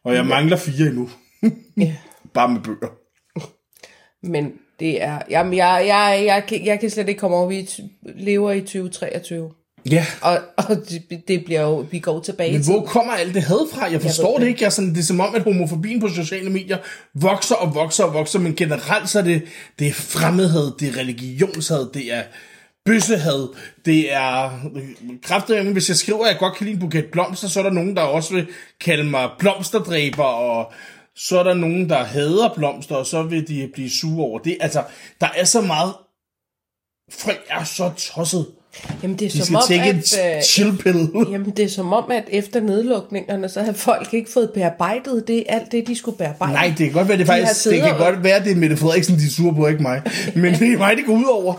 Og 0.06 0.16
jeg 0.16 0.26
mangler 0.26 0.58
fire 0.58 0.88
endnu. 0.88 1.10
Bare 2.34 2.50
med 2.50 2.62
bøger. 2.62 2.90
Men 4.24 4.54
det 4.80 5.04
er... 5.04 5.20
Jamen, 5.30 5.54
jeg, 5.54 5.84
jeg, 5.88 6.24
jeg, 6.26 6.44
kan- 6.48 6.66
jeg 6.66 6.80
kan 6.80 6.90
slet 6.90 7.10
ikke 7.10 7.20
komme 7.20 7.38
over, 7.38 7.48
vi 7.48 7.70
lever 8.16 8.52
i 8.52 8.60
2023. 8.62 9.50
Ja, 9.92 10.06
Og, 10.22 10.38
og 10.58 10.66
det, 10.70 11.28
det 11.28 11.46
bliver 11.46 11.62
jo... 11.62 11.86
Vi 11.92 12.00
går 12.00 12.20
tilbage 12.20 12.52
Men 12.54 12.64
til... 12.64 12.74
hvor 12.74 12.86
kommer 12.86 13.14
alt 13.14 13.34
det 13.34 13.44
had 13.44 13.68
fra? 13.74 13.92
Jeg 13.92 14.02
forstår 14.02 14.38
ved 14.38 14.46
det 14.46 14.48
ikke. 14.50 14.62
Jeg 14.62 14.66
er 14.66 14.72
sådan, 14.72 14.90
det 14.90 15.00
er 15.00 15.04
som 15.04 15.20
om, 15.20 15.36
at 15.36 15.42
homofobien 15.44 16.00
på 16.00 16.08
sociale 16.08 16.50
medier 16.50 16.78
vokser 17.14 17.56
og 17.56 17.76
vokser 17.76 18.04
og 18.04 18.14
vokser, 18.14 18.40
men 18.40 18.56
generelt 18.56 19.10
så 19.10 19.20
er 19.20 19.24
det, 19.24 19.42
det 19.80 19.88
er 19.88 19.94
fremmedhed, 19.94 20.72
det 20.80 20.88
er 20.90 20.98
religionshad, 20.98 21.90
det 21.94 22.14
er 22.14 22.22
bøssehad, 22.86 23.48
det 23.86 24.14
er 24.14 24.50
kraftigt, 25.24 25.64
hvis 25.72 25.90
jeg 25.90 25.98
skriver, 25.98 26.24
at 26.26 26.30
jeg 26.32 26.40
godt 26.40 26.56
kan 26.56 26.66
lide 26.66 26.74
en 26.76 26.80
buket 26.80 27.06
blomster, 27.12 27.48
så 27.48 27.60
er 27.60 27.64
der 27.64 27.72
nogen, 27.72 27.96
der 27.96 28.02
også 28.02 28.34
vil 28.34 28.48
kalde 28.82 29.04
mig 29.04 29.30
blomsterdræber, 29.40 30.24
og 30.24 30.72
så 31.16 31.40
er 31.40 31.44
der 31.44 31.54
nogen, 31.54 31.90
der 31.90 32.04
hader 32.04 32.54
blomster, 32.56 32.96
og 32.96 33.06
så 33.06 33.24
vil 33.24 33.48
de 33.48 33.70
blive 33.74 33.90
sure 33.90 34.26
over 34.26 34.40
det. 34.40 34.58
Altså, 34.62 34.84
der 35.22 35.28
er 35.38 35.44
så 35.46 35.62
meget... 35.62 35.94
Folk 37.12 37.42
er 37.50 37.64
så 37.64 37.92
tosset. 37.98 38.46
Jamen, 39.04 39.20
det 39.20 39.26
er 39.26 39.30
De 39.30 39.38
som 39.38 39.46
skal 39.46 39.56
om, 39.56 39.64
tænke 39.68 39.90
en 39.90 39.96
at... 40.30 40.38
Øh, 40.38 40.42
chillpill. 40.44 41.10
Jamen, 41.32 41.50
det 41.52 41.66
er 41.66 41.70
som 41.70 41.94
om, 41.94 42.12
at 42.12 42.24
efter 42.28 42.60
nedlukningerne, 42.62 43.50
så 43.50 43.62
har 43.64 43.74
folk 43.74 44.14
ikke 44.14 44.32
fået 44.32 44.52
bearbejdet 44.54 45.28
det, 45.28 45.44
alt 45.50 45.72
det, 45.72 45.88
de 45.88 45.96
skulle 45.96 46.18
bearbejde. 46.18 46.54
Nej, 46.54 46.68
det 46.78 46.86
kan 46.86 46.92
godt 46.94 47.08
være, 47.08 47.18
det 47.18 47.28
De 47.28 47.32
faktisk, 47.32 47.64
det 47.70 47.82
kan 47.82 47.92
og- 47.92 47.98
godt 47.98 48.24
være, 48.24 48.44
det 48.44 48.52
er 48.52 48.56
Mette 48.56 48.78
Frederiksen, 48.78 49.16
de 49.16 49.26
er 49.26 49.30
sure 49.30 49.56
på, 49.56 49.68
ikke 49.68 49.82
mig. 49.82 50.02
Men 50.36 50.54
det 50.54 50.74
er 50.74 50.78
mig, 50.78 50.98
det 50.98 51.06
går 51.06 51.14
ud 51.14 51.26
over. 51.32 51.54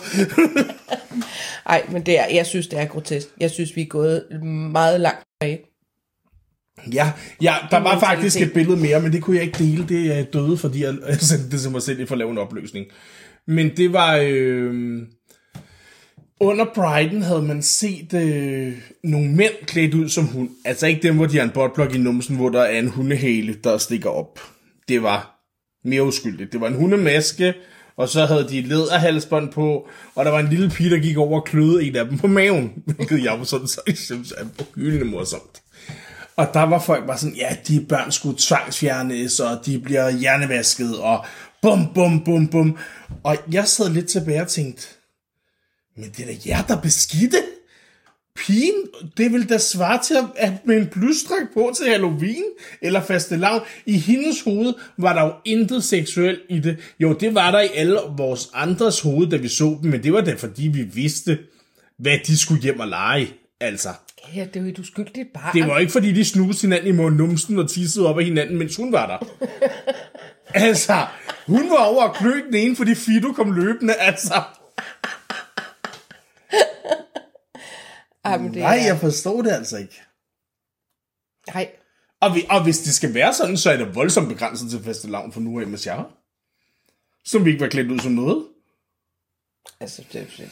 Nej, 1.69 1.83
men 1.93 2.03
det 2.03 2.19
er, 2.21 2.25
jeg 2.35 2.47
synes, 2.47 2.67
det 2.67 2.79
er 2.81 2.85
grotesk. 2.85 3.29
Jeg 3.41 3.51
synes, 3.51 3.77
vi 3.77 3.83
er 3.83 3.87
gået 3.87 4.25
meget 4.73 5.01
langt 5.01 5.21
tilbage. 5.43 5.59
Ja, 6.93 7.13
ja 7.43 7.55
der 7.71 7.79
var 7.79 8.01
faktisk 8.01 8.41
et 8.41 8.53
billede 8.53 8.77
mere, 8.77 9.01
men 9.01 9.13
det 9.13 9.23
kunne 9.23 9.37
jeg 9.37 9.45
ikke 9.45 9.59
dele. 9.59 9.89
Det 9.89 10.19
er 10.19 10.23
døde, 10.23 10.57
fordi 10.57 10.85
jeg 10.85 10.95
jeg 11.09 11.21
sendte 11.21 11.51
det 11.51 11.61
til 11.61 11.71
mig 11.71 11.83
selv 11.83 12.07
for 12.07 12.15
at 12.15 12.19
lave 12.19 12.31
en 12.31 12.39
opløsning. 12.39 12.87
Men 13.47 13.77
det 13.77 13.93
var... 13.93 14.17
Øh, 14.23 15.03
under 16.41 16.65
Brighton 16.75 17.23
havde 17.23 17.43
man 17.43 17.63
set 17.63 18.15
øh, 18.15 18.73
nogle 19.05 19.31
mænd 19.31 19.53
klædt 19.67 19.95
ud 19.95 20.09
som 20.09 20.27
hund. 20.27 20.51
Altså 20.65 20.87
ikke 20.87 21.03
dem, 21.03 21.17
hvor 21.17 21.27
de 21.27 21.37
har 21.37 21.45
en 21.45 21.51
botblok 21.51 21.95
i 21.95 21.99
numsen, 21.99 22.37
hvor 22.37 22.49
der 22.49 22.61
er 22.61 22.79
en 22.79 22.89
hundehale, 22.89 23.55
der 23.65 23.79
stikker 23.79 24.11
op. 24.11 24.41
Det 24.89 25.03
var 25.03 25.35
mere 25.85 26.05
uskyldigt. 26.05 26.53
Det 26.53 26.61
var 26.61 26.67
en 26.67 26.75
hundemaske, 26.75 27.55
og 27.97 28.09
så 28.09 28.27
havde 28.27 28.49
de 28.49 28.61
læderhalsbånd 28.61 29.53
på, 29.53 29.89
og 30.15 30.25
der 30.25 30.31
var 30.31 30.41
en 30.41 30.49
lille 30.49 30.71
pige, 30.71 30.91
der 30.91 30.99
gik 30.99 31.17
over 31.17 31.41
og 31.41 31.47
kløede 31.47 31.85
en 31.85 31.97
af 31.97 32.07
dem 32.07 32.19
på 32.19 32.27
maven, 32.27 32.73
hvilket 32.97 33.25
jeg 33.25 33.39
var 33.39 33.45
sådan 33.45 33.67
så 33.75 33.81
synes 33.95 34.33
er 34.33 34.45
hyldende 34.75 35.05
morsomt. 35.05 35.64
Og 36.37 36.51
der 36.55 36.63
var 36.63 36.79
folk 36.79 37.07
bare 37.07 37.19
sådan, 37.19 37.37
ja, 37.37 37.57
de 37.69 37.87
børn 37.89 38.13
skulle 38.13 38.37
tvangsfjernes, 38.39 39.41
og 39.41 39.67
de 39.67 39.79
bliver 39.79 40.11
hjernevasket, 40.11 40.99
og 40.99 41.25
bum, 41.63 41.95
bum, 41.95 42.25
bum, 42.25 42.49
bum. 42.49 42.79
Og 43.23 43.37
jeg 43.53 43.69
sad 43.69 43.91
lidt 43.91 44.09
tilbage 44.09 44.41
og 44.41 44.49
tænkte, 44.49 44.87
men 45.97 46.11
det 46.17 46.21
er 46.21 46.27
da 46.27 46.35
jer, 46.47 46.63
der 46.63 46.81
beskidte. 46.81 47.37
Pigen, 48.37 48.75
det 49.17 49.33
vil 49.33 49.49
da 49.49 49.59
svare 49.59 50.03
til 50.03 50.17
at, 50.37 50.53
med 50.65 50.77
en 50.77 50.87
blustræk 50.87 51.47
på 51.55 51.73
til 51.77 51.87
Halloween 51.87 52.45
eller 52.83 53.03
fastelavn. 53.03 53.63
I 53.87 53.99
hendes 53.99 54.43
hoved 54.43 54.75
var 54.99 55.13
der 55.13 55.23
jo 55.23 55.33
intet 55.45 55.85
seksuelt 55.85 56.41
i 56.49 56.61
det. 56.61 56.79
Jo, 57.01 57.13
det 57.13 57.35
var 57.35 57.51
der 57.51 57.61
i 57.61 57.69
alle 57.75 57.99
vores 58.17 58.51
andres 58.55 59.01
hoved, 59.01 59.31
da 59.31 59.37
vi 59.37 59.49
så 59.49 59.79
dem, 59.83 59.91
men 59.91 60.03
det 60.03 60.13
var 60.13 60.21
da 60.21 60.35
fordi 60.35 60.69
vi 60.69 60.83
vidste, 60.83 61.39
hvad 61.99 62.19
de 62.27 62.39
skulle 62.39 62.63
hjem 62.63 62.81
og 62.81 62.89
lege. 62.89 63.33
Altså, 63.61 63.89
Ja, 64.35 64.45
det 64.45 64.57
er 64.57 64.61
jo 64.61 64.67
et 64.67 64.79
uskyldigt 64.79 65.33
barn. 65.33 65.55
det 65.55 65.67
var 65.69 65.79
ikke 65.79 65.93
fordi, 65.93 66.13
de 66.13 66.25
snusede 66.25 66.61
hinanden 66.61 66.95
i 66.95 66.97
munden 66.97 67.17
numsen 67.17 67.59
og 67.59 67.71
tissede 67.71 68.09
op 68.09 68.19
af 68.19 68.25
hinanden, 68.25 68.59
mens 68.59 68.77
hun 68.77 68.93
var 68.93 69.07
der. 69.07 69.47
altså, 70.67 71.07
hun 71.47 71.71
var 71.71 71.85
over 71.85 72.03
og 72.09 72.15
klø 72.17 72.43
den 72.47 72.55
ene, 72.55 72.77
fordi 72.77 72.95
Fido 72.95 73.33
kom 73.33 73.53
løbende, 73.53 73.95
altså. 73.95 74.43
Ej, 78.25 78.39
men 78.39 78.55
det 78.55 78.63
Nej, 78.63 78.77
er, 78.79 78.85
jeg 78.85 78.99
forstår 79.01 79.43
det 79.43 79.51
altså 79.51 79.77
ikke. 79.79 80.01
Nej, 81.55 81.71
Og, 82.21 82.35
vi, 82.35 82.47
og 82.51 82.63
hvis 82.63 82.79
det 82.79 82.95
skal 82.95 83.15
være 83.15 83.35
sådan, 83.35 83.57
så 83.57 83.71
er 83.71 83.77
det 83.77 83.95
voldsomt 83.95 84.29
begrænset 84.29 84.71
til 84.71 84.83
fastelavn 84.85 85.33
for 85.33 85.41
nu 85.41 85.61
af 85.61 85.67
med 85.67 85.79
Sjara. 85.79 86.11
Som 87.25 87.45
vi 87.45 87.51
ikke 87.51 87.63
var 87.63 87.69
klædt 87.71 87.91
ud 87.91 87.99
som 87.99 88.13
noget. 88.13 88.47
altså, 89.81 90.03
det, 90.13 90.51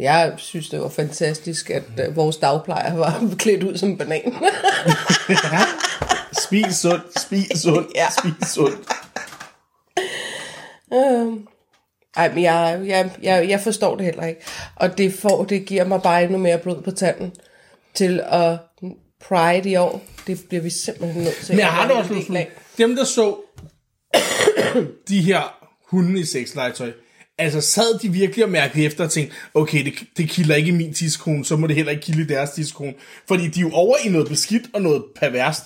jeg 0.00 0.34
synes, 0.36 0.68
det 0.68 0.80
var 0.80 0.88
fantastisk, 0.88 1.70
at 1.70 1.82
uh, 2.08 2.16
vores 2.16 2.36
dagplejer 2.36 2.96
var 2.96 3.28
klædt 3.38 3.62
ud 3.62 3.76
som 3.76 3.88
en 3.88 3.98
banan. 3.98 4.34
Spis 6.44 6.76
sundt, 6.76 7.20
spis 7.20 7.60
sundt, 7.62 7.88
Ja. 7.94 8.06
spis 8.18 8.48
sundt. 8.48 8.88
Ej, 12.16 12.34
men 12.34 12.42
jeg, 12.42 12.80
jeg, 12.84 13.10
jeg, 13.22 13.48
jeg 13.48 13.60
forstår 13.60 13.96
det 13.96 14.04
heller 14.04 14.26
ikke. 14.26 14.40
Og 14.76 14.98
det, 14.98 15.14
får, 15.14 15.44
det 15.44 15.66
giver 15.66 15.84
mig 15.84 16.02
bare 16.02 16.22
endnu 16.22 16.38
mere 16.38 16.58
blod 16.58 16.82
på 16.82 16.90
tanden 16.90 17.32
til 17.94 18.20
at 18.24 18.56
Pride 19.20 19.70
i 19.70 19.76
år. 19.76 20.02
Det 20.26 20.40
bliver 20.48 20.62
vi 20.62 20.70
simpelthen 20.70 21.22
nødt 21.22 21.36
til. 21.36 21.54
Men 21.54 21.60
jeg 21.60 21.68
har 21.68 21.88
det 21.88 21.96
også 21.96 22.14
lidt 22.14 22.26
sådan, 22.26 22.46
dem 22.78 22.96
der 22.96 23.04
så 23.04 23.36
de 25.08 25.22
her 25.22 25.66
hunde 25.90 26.20
i 26.20 26.24
sexlegetøj, 26.24 26.92
altså 27.38 27.60
sad 27.60 27.98
de 27.98 28.12
virkelig 28.12 28.44
og 28.44 28.50
mærkede 28.50 28.84
efter 28.84 29.04
og 29.04 29.10
tænkte, 29.10 29.36
okay, 29.54 29.84
det, 29.84 29.94
det 30.16 30.28
kilder 30.28 30.54
ikke 30.54 30.68
i 30.68 30.72
min 30.72 30.94
tidskone, 30.94 31.44
så 31.44 31.56
må 31.56 31.66
det 31.66 31.76
heller 31.76 31.92
ikke 31.92 32.02
kilde 32.02 32.22
i 32.22 32.26
deres 32.26 32.50
tidskone. 32.50 32.94
Fordi 33.28 33.48
de 33.48 33.60
er 33.60 33.64
jo 33.64 33.70
over 33.72 33.96
i 34.04 34.08
noget 34.08 34.28
beskidt 34.28 34.62
og 34.72 34.82
noget 34.82 35.04
perverst, 35.16 35.64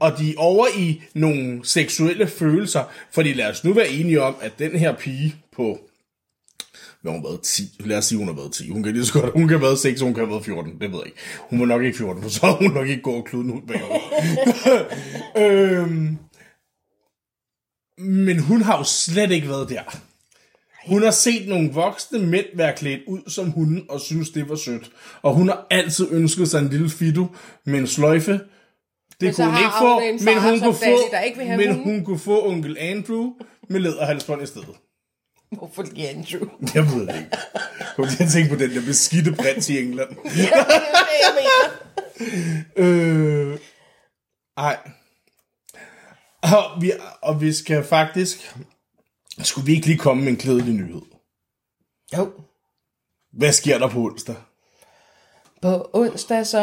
og 0.00 0.18
de 0.18 0.30
er 0.30 0.34
over 0.36 0.66
i 0.78 1.02
nogle 1.14 1.60
seksuelle 1.64 2.26
følelser, 2.26 2.84
fordi 3.12 3.32
lad 3.32 3.46
os 3.50 3.64
nu 3.64 3.72
være 3.72 3.88
enige 3.88 4.22
om, 4.22 4.36
at 4.40 4.58
den 4.58 4.78
her 4.78 4.96
pige 4.96 5.34
på 5.56 5.78
hvad 7.02 7.12
har 7.12 7.18
hun 7.18 7.28
været 7.28 7.40
10? 7.42 7.62
Lad 7.80 7.98
os 7.98 8.04
sige, 8.04 8.18
hun 8.18 8.28
har 8.28 8.34
været 8.34 8.52
10. 8.52 8.68
Hun 8.68 8.82
kan 8.82 8.92
lige 8.92 9.06
så 9.06 9.12
godt, 9.12 9.32
hun 9.32 9.42
kan 9.42 9.58
have 9.58 9.62
været 9.62 9.78
6, 9.78 10.00
hun 10.00 10.14
kan 10.14 10.24
have 10.24 10.30
været 10.30 10.44
14. 10.44 10.72
Det 10.80 10.92
ved 10.92 10.98
jeg 10.98 11.06
ikke. 11.06 11.18
Hun 11.50 11.60
var 11.60 11.66
nok 11.66 11.82
ikke 11.82 11.98
14, 11.98 12.22
for 12.22 12.30
så 12.30 12.46
havde 12.46 12.58
hun 12.58 12.70
nok 12.70 12.88
ikke 12.88 13.02
gået 13.02 13.16
og 13.16 13.24
kluden 13.24 13.50
ud 13.50 13.60
bagover. 13.66 14.00
øhm, 15.44 16.18
men 17.98 18.38
hun 18.38 18.62
har 18.62 18.78
jo 18.78 18.84
slet 18.84 19.30
ikke 19.30 19.48
været 19.48 19.68
der. 19.68 20.00
Hun 20.88 21.02
har 21.02 21.10
set 21.10 21.48
nogle 21.48 21.72
voksne 21.72 22.18
mænd 22.18 22.46
være 22.54 22.76
klædt 22.76 23.00
ud 23.06 23.30
som 23.30 23.50
hunde, 23.50 23.84
og 23.88 24.00
synes, 24.00 24.30
det 24.30 24.48
var 24.48 24.56
sødt. 24.56 24.90
Og 25.22 25.34
hun 25.34 25.48
har 25.48 25.66
altid 25.70 26.08
ønsket 26.10 26.48
sig 26.48 26.58
en 26.58 26.68
lille 26.68 26.90
fido 26.90 27.26
med 27.64 27.78
en 27.78 27.86
sløjfe. 27.86 28.32
Det 28.32 28.42
Men 29.20 29.34
kunne 29.34 29.46
hun 29.46 29.58
ikke 29.58 29.70
få, 29.80 30.00
en 30.00 30.24
men 30.24 30.42
hun, 30.42 30.60
kunne 30.60 30.74
få, 30.74 31.10
der 31.10 31.20
ikke 31.20 31.38
vil 31.38 31.46
have 31.46 31.66
men 31.66 31.82
hun 31.82 32.04
kunne 32.04 32.18
få 32.18 32.48
onkel 32.48 32.76
Andrew 32.80 33.32
med 33.68 33.80
læderhalsbånd 33.80 34.42
i 34.42 34.46
stedet. 34.46 34.68
Hvorfor 35.52 35.82
lige 35.82 36.08
Andrew? 36.08 36.48
Jeg 36.74 36.84
ved 36.84 37.06
det 37.06 37.14
ikke. 37.14 37.30
Kom 37.96 38.06
til 38.08 38.24
at 38.24 38.30
tænke 38.30 38.48
på 38.48 38.56
den 38.56 38.70
der 38.70 38.80
beskidte 38.80 39.32
prins 39.32 39.68
i 39.68 39.78
England. 39.78 40.08
det 40.24 40.48
er 40.52 40.64
det, 40.64 41.18
jeg 41.24 41.32
mener. 41.38 41.68
Øh, 42.76 43.58
ej. 44.56 44.76
Og 46.42 46.82
vi, 46.82 46.92
og 47.22 47.40
vi 47.40 47.52
skal 47.52 47.84
faktisk... 47.84 48.56
Skulle 49.42 49.66
vi 49.66 49.72
ikke 49.74 49.86
lige 49.86 49.98
komme 49.98 50.22
med 50.22 50.32
en 50.32 50.36
glædelig 50.38 50.74
nyhed? 50.74 51.00
Jo, 52.16 52.30
Hvad 53.32 53.52
sker 53.52 53.78
der 53.78 53.88
på 53.88 53.98
onsdag? 54.04 54.34
på 55.62 55.90
onsdag 55.92 56.46
så 56.46 56.60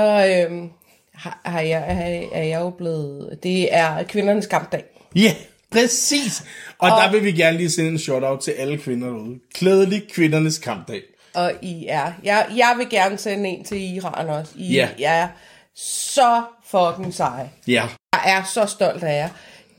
øhm, 0.50 0.70
har, 1.14 1.40
har 1.46 1.62
jeg, 1.62 1.86
er 2.32 2.44
jeg 2.44 2.62
jo 2.62 2.70
blevet... 2.70 3.40
Det 3.44 3.74
er 3.76 4.04
kvindernes 4.04 4.48
kampdag. 4.48 4.84
Ja, 5.16 5.20
yeah, 5.22 5.36
præcis. 5.72 6.44
Og, 6.78 6.92
og 6.92 7.02
der 7.04 7.12
vil 7.12 7.24
vi 7.24 7.32
gerne 7.32 7.58
lige 7.58 7.70
sende 7.70 7.90
en 7.90 8.00
shout-out 8.00 8.40
til 8.40 8.52
alle 8.52 8.78
kvinder 8.78 9.08
derude. 9.08 9.40
Glædelig 9.54 10.04
kvindernes 10.12 10.58
kampdag. 10.58 11.02
Og 11.34 11.54
I 11.62 11.86
er... 11.90 12.14
Jeg, 12.24 12.48
jeg 12.56 12.74
vil 12.78 12.90
gerne 12.90 13.18
sende 13.18 13.50
en 13.50 13.64
til 13.66 13.96
Iran 13.96 14.30
også. 14.30 14.52
I 14.56 14.74
Ja. 14.74 14.90
er 15.00 15.28
så 15.76 16.44
fucking 16.66 17.14
seje. 17.14 17.52
Ja. 17.68 17.88
Jeg 18.14 18.38
er 18.38 18.44
så 18.54 18.66
stolt 18.66 19.04
af 19.04 19.18
jer. 19.18 19.30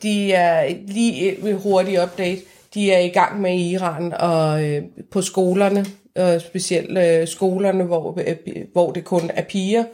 De 0.03 0.33
er 0.33 0.75
lige 0.87 1.37
ved 1.43 1.55
hurtig 1.55 2.03
update. 2.03 2.41
De 2.76 2.92
er 2.92 2.99
i 2.99 3.09
gang 3.09 3.40
med 3.40 3.54
i 3.54 3.71
Iran 3.71 4.12
og 4.12 4.64
øh, 4.64 4.83
på 5.11 5.23
skolerne 5.23 5.87
øh, 6.18 6.40
specielt 6.40 6.99
øh, 6.99 7.28
skolerne, 7.28 7.85
hvor, 7.85 8.18
øh, 8.26 8.37
hvor 8.73 8.92
det 8.92 9.04
kun 9.04 9.30
er 9.35 9.42
piger, 9.42 9.85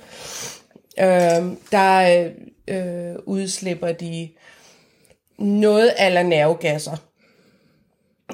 øh, 0.99 1.53
der 1.73 2.31
øh, 2.69 3.15
udslipper 3.27 3.93
de 3.93 4.29
noget 5.39 5.93
eller 5.99 6.23
nervegasser, 6.23 6.97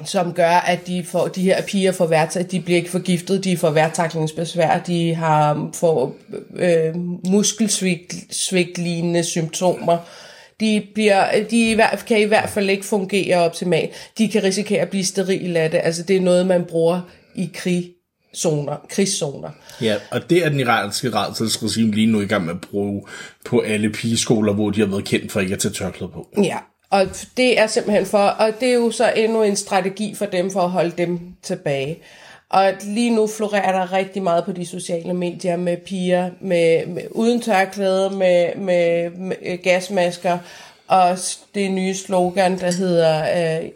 som 0.05 0.33
gør, 0.33 0.51
at 0.51 0.87
de, 0.87 1.03
får, 1.03 1.27
de 1.27 1.41
her 1.41 1.61
piger 1.61 1.91
får 1.91 2.05
vært, 2.07 2.37
de 2.51 2.61
bliver 2.61 2.77
ikke 2.77 2.89
forgiftet, 2.89 3.43
de 3.43 3.57
får 3.57 3.69
værtaklingsbesvær, 3.69 4.79
de 4.79 5.15
har 5.15 5.69
får 5.73 6.15
øh, 6.55 6.95
muskelsvigt 7.27 8.15
symptomer, 9.23 9.97
de, 10.59 10.87
bliver, 10.93 11.43
de 11.51 11.71
i 11.71 11.73
hvert, 11.73 12.03
kan 12.07 12.19
i 12.19 12.23
hvert 12.23 12.49
fald 12.49 12.69
ikke 12.69 12.85
fungere 12.85 13.37
optimalt. 13.37 14.11
De 14.17 14.27
kan 14.27 14.43
risikere 14.43 14.81
at 14.81 14.89
blive 14.89 15.05
sterile 15.05 15.59
af 15.59 15.71
det. 15.71 15.81
Altså 15.83 16.03
det 16.03 16.15
er 16.15 16.21
noget, 16.21 16.47
man 16.47 16.65
bruger 16.65 17.01
i 17.35 17.49
krig 17.53 17.91
zoner, 18.35 18.85
krigszoner. 18.89 19.49
Ja, 19.81 19.95
og 20.11 20.29
det 20.29 20.45
er 20.45 20.49
den 20.49 20.59
iranske 20.59 21.09
rædselsregime 21.09 21.91
lige 21.91 22.07
nu 22.07 22.21
i 22.21 22.25
gang 22.25 22.45
med 22.45 22.53
at 22.53 22.61
bruge 22.61 23.03
på 23.45 23.59
alle 23.59 23.89
pigeskoler, 23.89 24.53
hvor 24.53 24.69
de 24.69 24.79
har 24.79 24.87
været 24.87 25.05
kendt 25.05 25.31
for 25.31 25.39
ikke 25.39 25.53
at 25.53 25.59
tage 25.59 25.73
tørklæde 25.73 26.11
på. 26.11 26.27
Ja, 26.43 26.57
og 26.89 27.07
det 27.37 27.59
er 27.59 27.67
simpelthen 27.67 28.05
for, 28.05 28.17
og 28.17 28.53
det 28.59 28.69
er 28.69 28.73
jo 28.73 28.91
så 28.91 29.13
endnu 29.15 29.43
en 29.43 29.55
strategi 29.55 30.15
for 30.15 30.25
dem 30.25 30.51
for 30.51 30.61
at 30.61 30.69
holde 30.69 30.91
dem 30.97 31.19
tilbage. 31.43 31.99
Og 32.51 32.73
lige 32.83 33.15
nu 33.15 33.27
florerer 33.27 33.71
der 33.71 33.93
rigtig 33.93 34.23
meget 34.23 34.45
på 34.45 34.51
de 34.51 34.65
sociale 34.65 35.13
medier 35.13 35.57
med 35.57 35.77
piger 35.77 36.31
med, 36.41 36.85
med 36.85 37.03
uden 37.11 37.41
tørklæde, 37.41 38.09
med, 38.09 38.55
med, 38.55 39.09
med 39.09 39.63
gasmasker, 39.63 40.37
og 40.87 41.17
det 41.55 41.71
nye 41.71 41.95
slogan, 41.95 42.59
der 42.59 42.71
hedder 42.71 43.59
uh, 43.59 43.69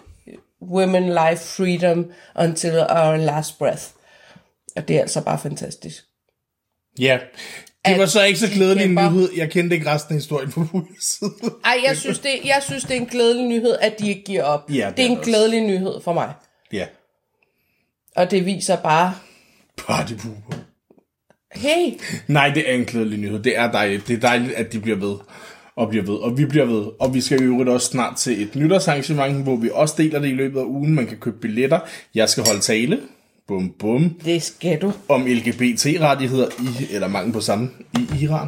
Women 0.69 1.03
Life 1.03 1.43
Freedom 1.43 2.11
Until 2.39 2.79
Our 2.79 3.15
Last 3.15 3.57
Breath. 3.57 3.83
Og 4.75 4.87
det 4.87 4.95
er 4.95 5.01
altså 5.01 5.21
bare 5.21 5.39
fantastisk. 5.39 6.03
Ja, 6.99 7.19
det 7.85 7.99
var 7.99 8.05
så 8.05 8.23
ikke 8.23 8.39
så 8.39 8.49
glædelig 8.53 8.85
en 8.85 8.95
nyhed. 8.95 9.29
Jeg 9.37 9.51
kendte 9.51 9.75
ikke 9.75 9.91
resten 9.91 10.13
af 10.13 10.17
historien 10.17 10.51
på 10.51 10.65
side. 10.99 11.31
Ej, 11.65 11.81
jeg 11.87 11.97
synes, 11.97 12.19
det, 12.19 12.31
jeg 12.45 12.61
synes, 12.65 12.83
det 12.83 12.91
er 12.91 12.99
en 13.01 13.05
glædelig 13.05 13.45
nyhed, 13.45 13.75
at 13.81 13.99
de 13.99 14.09
ikke 14.09 14.23
giver 14.23 14.43
op. 14.43 14.71
Ja, 14.71 14.87
det, 14.87 14.97
det 14.97 15.05
er 15.05 15.09
en 15.09 15.17
glædelig 15.17 15.61
nyhed 15.61 16.01
for 16.03 16.13
mig. 16.13 16.33
Ja. 16.73 16.85
Og 18.15 18.31
det 18.31 18.45
viser 18.45 18.75
bare... 18.75 19.13
Partypooper. 19.77 20.57
Hey! 21.55 21.99
Nej, 22.27 22.49
det 22.49 22.69
er 22.71 22.75
en 22.75 22.85
glædelig 22.85 23.19
nyhed. 23.19 23.43
Det 23.43 23.57
er 23.57 23.71
dejligt. 23.71 24.07
Det 24.07 24.15
er 24.15 24.19
dejligt, 24.19 24.53
at 24.53 24.73
de 24.73 24.79
bliver 24.79 24.97
ved 24.97 25.15
og 25.75 25.89
bliver 25.89 26.05
ved, 26.05 26.15
og 26.15 26.37
vi 26.37 26.45
bliver 26.45 26.65
ved. 26.65 26.87
Og 26.99 27.13
vi 27.13 27.21
skal 27.21 27.39
jo 27.39 27.45
øvrigt 27.45 27.69
også 27.69 27.87
snart 27.87 28.17
til 28.17 28.41
et 28.41 28.55
nytårsarrangement, 28.55 29.43
hvor 29.43 29.55
vi 29.55 29.69
også 29.73 29.95
deler 29.97 30.19
det 30.19 30.27
i 30.27 30.33
løbet 30.33 30.59
af 30.59 30.63
ugen. 30.63 30.95
Man 30.95 31.07
kan 31.07 31.17
købe 31.17 31.37
billetter. 31.39 31.79
Jeg 32.15 32.29
skal 32.29 32.45
holde 32.45 32.59
tale. 32.59 33.01
Bum, 33.47 33.73
bum. 33.79 34.19
Det 34.25 34.43
skal 34.43 34.81
du. 34.81 34.93
Om 35.09 35.25
LGBT-rettigheder 35.25 36.47
i, 36.59 36.93
eller 36.93 37.07
mange 37.07 37.33
på 37.33 37.41
samme, 37.41 37.69
i 37.99 38.23
Iran. 38.23 38.47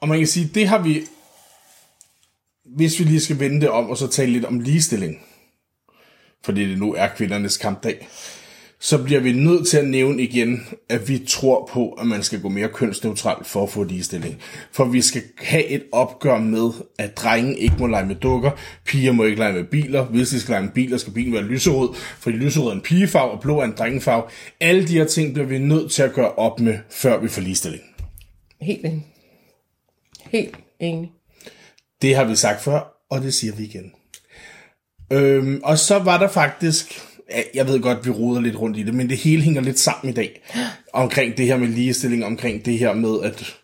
Og 0.00 0.08
man 0.08 0.18
kan 0.18 0.26
sige, 0.26 0.50
det 0.54 0.68
har 0.68 0.82
vi, 0.82 1.02
hvis 2.76 2.98
vi 2.98 3.04
lige 3.04 3.20
skal 3.20 3.40
vende 3.40 3.60
det 3.60 3.68
om, 3.68 3.90
og 3.90 3.96
så 3.96 4.08
tale 4.08 4.32
lidt 4.32 4.44
om 4.44 4.60
ligestilling, 4.60 5.18
fordi 6.44 6.68
det 6.70 6.78
nu 6.78 6.94
er 6.94 7.08
kvindernes 7.08 7.56
kampdag, 7.56 8.08
så 8.80 9.02
bliver 9.04 9.20
vi 9.20 9.32
nødt 9.32 9.68
til 9.68 9.76
at 9.76 9.88
nævne 9.88 10.22
igen, 10.22 10.66
at 10.88 11.08
vi 11.08 11.18
tror 11.28 11.70
på, 11.72 11.90
at 11.90 12.06
man 12.06 12.22
skal 12.22 12.40
gå 12.40 12.48
mere 12.48 12.68
kønsneutralt 12.68 13.46
for 13.46 13.62
at 13.62 13.70
få 13.70 13.82
ligestilling. 13.82 14.40
For 14.72 14.84
vi 14.84 15.00
skal 15.00 15.22
have 15.38 15.66
et 15.66 15.84
opgør 15.92 16.38
med, 16.38 16.70
at 16.98 17.16
drenge 17.16 17.58
ikke 17.58 17.76
må 17.78 17.86
lege 17.86 18.06
med 18.06 18.14
dukker, 18.14 18.50
piger 18.84 19.12
må 19.12 19.24
ikke 19.24 19.38
lege 19.38 19.52
med 19.52 19.64
biler, 19.64 20.04
hvis 20.04 20.28
de 20.28 20.40
skal 20.40 20.52
lege 20.52 20.62
med 20.62 20.72
biler, 20.72 20.96
skal 20.96 21.12
bilen 21.12 21.32
være 21.32 21.42
lyserød, 21.42 21.94
fordi 21.94 22.36
lyserød 22.36 22.68
er 22.68 22.72
en 22.72 22.80
pigefarve, 22.80 23.30
og 23.30 23.40
blå 23.40 23.60
er 23.60 23.64
en 23.64 23.74
drengefarve. 23.78 24.22
Alle 24.60 24.88
de 24.88 24.92
her 24.92 25.06
ting 25.06 25.32
bliver 25.32 25.46
vi 25.46 25.58
nødt 25.58 25.92
til 25.92 26.02
at 26.02 26.12
gøre 26.12 26.32
op 26.32 26.60
med, 26.60 26.78
før 26.90 27.20
vi 27.20 27.28
får 27.28 27.42
ligestilling. 27.42 27.82
Helt 28.60 28.84
enig. 28.84 29.06
Helt 30.32 30.56
enig. 30.80 31.12
Det 32.02 32.16
har 32.16 32.24
vi 32.24 32.36
sagt 32.36 32.62
før, 32.62 33.06
og 33.10 33.22
det 33.22 33.34
siger 33.34 33.54
vi 33.54 33.64
igen. 33.64 33.92
Øhm, 35.12 35.60
og 35.64 35.78
så 35.78 35.98
var 35.98 36.18
der 36.18 36.28
faktisk 36.28 37.02
jeg 37.54 37.66
ved 37.66 37.80
godt, 37.80 38.06
vi 38.06 38.10
roder 38.10 38.40
lidt 38.40 38.56
rundt 38.56 38.78
i 38.78 38.82
det, 38.82 38.94
men 38.94 39.08
det 39.08 39.16
hele 39.16 39.42
hænger 39.42 39.60
lidt 39.60 39.78
sammen 39.78 40.12
i 40.12 40.14
dag. 40.14 40.42
Omkring 40.92 41.36
det 41.36 41.46
her 41.46 41.56
med 41.56 41.68
ligestilling, 41.68 42.24
omkring 42.24 42.64
det 42.64 42.78
her 42.78 42.94
med, 42.94 43.22
at 43.22 43.56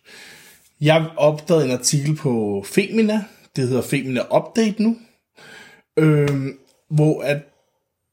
jeg 0.80 1.06
opdagede 1.16 1.64
en 1.64 1.70
artikel 1.70 2.16
på 2.16 2.64
Femina, 2.66 3.24
det 3.56 3.68
hedder 3.68 3.82
Femina 3.82 4.36
Update 4.36 4.82
nu, 4.82 4.96
øhm, 5.96 6.58
hvor 6.90 7.22
at 7.22 7.38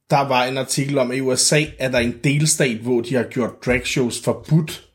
der 0.09 0.27
var 0.27 0.43
en 0.43 0.57
artikel 0.57 0.97
om, 0.97 1.11
at 1.11 1.17
i 1.17 1.21
USA 1.21 1.63
er 1.79 1.91
der 1.91 1.99
en 1.99 2.19
delstat, 2.23 2.77
hvor 2.77 3.01
de 3.01 3.15
har 3.15 3.23
gjort 3.23 3.65
dragshows 3.65 4.21
forbudt 4.21 4.87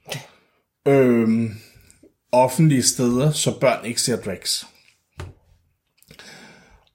øhm, 0.88 1.54
offentlige 2.32 2.82
steder, 2.82 3.32
så 3.32 3.58
børn 3.60 3.86
ikke 3.86 4.00
ser 4.00 4.16
drags. 4.16 4.66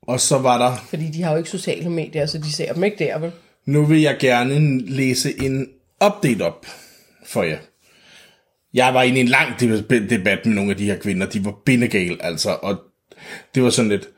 Og 0.10 0.20
så 0.20 0.38
var 0.38 0.58
der... 0.58 0.86
Fordi 0.90 1.08
de 1.08 1.24
har 1.24 1.32
jo 1.32 1.38
ikke 1.38 1.50
sociale 1.50 1.90
medier, 1.90 2.26
så 2.26 2.38
de 2.38 2.52
ser 2.52 2.74
dem 2.74 2.84
ikke 2.84 3.06
der, 3.06 3.20
vel? 3.20 3.32
Nu 3.66 3.86
vil 3.86 4.02
jeg 4.02 4.18
gerne 4.20 4.82
læse 4.88 5.44
en 5.44 5.68
update 6.06 6.42
op 6.42 6.66
for 7.26 7.44
jer. 7.44 7.58
Jeg 8.74 8.94
var 8.94 9.04
inde 9.04 9.18
i 9.18 9.22
en 9.22 9.28
lang 9.28 9.60
debat 10.10 10.46
med 10.46 10.56
nogle 10.56 10.72
af 10.72 10.78
de 10.78 10.86
her 10.86 10.98
kvinder. 10.98 11.28
De 11.28 11.46
var 11.46 11.56
bindegale, 11.66 12.26
altså. 12.26 12.50
Og 12.50 12.78
det 13.56 13.64
var 13.64 13.70
sådan 13.70 13.90
lidt... 13.90 14.10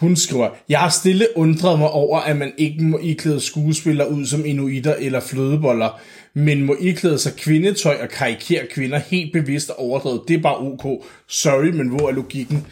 Hun 0.00 0.16
skriver, 0.16 0.50
jeg 0.68 0.80
har 0.80 0.88
stille 0.88 1.26
undret 1.36 1.78
mig 1.78 1.90
over, 1.90 2.18
at 2.18 2.36
man 2.36 2.52
ikke 2.58 2.84
må 2.84 2.98
iklæde 2.98 3.40
skuespillere 3.40 4.10
ud 4.10 4.26
som 4.26 4.46
inuitter 4.46 4.94
eller 4.94 5.20
flødeboller, 5.20 6.00
men 6.34 6.62
må 6.62 6.76
iklæde 6.80 7.18
sig 7.18 7.32
kvindetøj 7.36 7.96
og 8.02 8.08
karikere 8.08 8.66
kvinder 8.70 8.98
helt 8.98 9.32
bevidst 9.32 9.70
og 9.70 9.80
overdrevet. 9.80 10.22
Det 10.28 10.36
er 10.36 10.42
bare 10.42 10.58
ok. 10.58 11.04
Sorry, 11.28 11.68
men 11.68 11.88
hvor 11.88 12.08
er 12.08 12.12
logikken? 12.12 12.66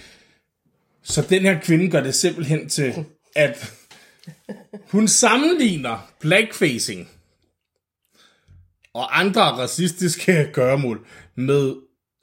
Så 1.05 1.27
den 1.29 1.43
her 1.43 1.61
kvinde 1.61 1.91
gør 1.91 2.03
det 2.03 2.15
simpelthen 2.15 2.69
til, 2.69 2.95
at 3.37 3.73
hun 4.91 5.09
sammenligner 5.09 6.11
blackfacing 6.21 7.09
og 8.95 9.21
andre 9.21 9.43
racistiske 9.43 10.51
gørmål 10.53 11.07
med, 11.37 11.75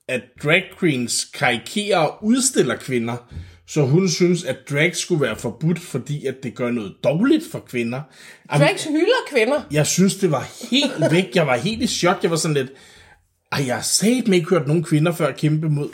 at 0.07 0.21
drag 0.43 0.63
queens 0.79 1.25
karikerer 1.25 1.97
og 1.97 2.25
udstiller 2.25 2.75
kvinder, 2.75 3.31
så 3.67 3.81
hun 3.81 4.09
synes, 4.09 4.43
at 4.43 4.57
drag 4.69 4.95
skulle 4.95 5.21
være 5.21 5.35
forbudt, 5.35 5.79
fordi 5.79 6.25
at 6.25 6.35
det 6.43 6.55
gør 6.55 6.71
noget 6.71 6.95
dårligt 7.03 7.43
for 7.51 7.59
kvinder. 7.59 8.01
Drags 8.57 8.83
hylder 8.83 9.25
kvinder. 9.29 9.61
Jeg 9.71 9.87
synes, 9.87 10.15
det 10.15 10.31
var 10.31 10.67
helt 10.71 11.11
væk. 11.11 11.35
Jeg 11.35 11.47
var 11.47 11.57
helt 11.57 11.83
i 11.83 11.87
chok. 11.87 12.17
Jeg 12.23 12.31
var 12.31 12.37
sådan 12.37 12.57
lidt, 12.57 12.71
ej, 13.51 13.63
jeg 13.67 13.75
har 13.75 13.81
sagt 13.81 14.27
ikke 14.27 14.49
hørt 14.49 14.67
nogen 14.67 14.83
kvinder 14.83 15.11
før 15.11 15.31
kæmpe 15.31 15.69
mod. 15.69 15.89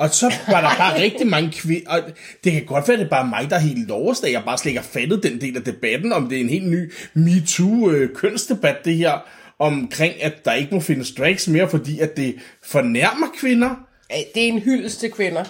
Og 0.00 0.10
så 0.10 0.34
var 0.48 0.60
der 0.60 0.76
bare 0.78 1.02
rigtig 1.02 1.26
mange 1.26 1.52
kvinder, 1.52 1.90
og 1.90 2.00
det 2.44 2.52
kan 2.52 2.64
godt 2.64 2.88
være, 2.88 2.94
at 2.94 2.98
det 2.98 3.06
er 3.06 3.10
bare 3.10 3.26
mig, 3.26 3.50
der 3.50 3.56
er 3.56 3.60
helt 3.60 3.88
loverst, 3.88 4.24
at 4.24 4.32
jeg 4.32 4.42
bare 4.44 4.58
slet 4.58 4.70
ikke 4.70 4.80
har 4.80 4.88
fattet 4.88 5.22
den 5.22 5.40
del 5.40 5.56
af 5.56 5.62
debatten, 5.62 6.12
om 6.12 6.28
det 6.28 6.36
er 6.36 6.40
en 6.40 6.48
helt 6.48 6.68
ny 6.68 6.92
MeToo-kønsdebat, 7.14 8.76
det 8.84 8.96
her, 8.96 9.12
omkring, 9.58 10.22
at 10.22 10.44
der 10.44 10.52
ikke 10.52 10.74
må 10.74 10.80
findes 10.80 11.12
drags 11.12 11.48
mere, 11.48 11.68
fordi 11.68 12.00
at 12.00 12.16
det 12.16 12.34
fornærmer 12.62 13.26
kvinder. 13.40 13.70
Det 14.34 14.44
er 14.44 14.48
en 14.48 14.58
hyldest 14.58 15.00
til 15.00 15.10
kvinder. 15.10 15.44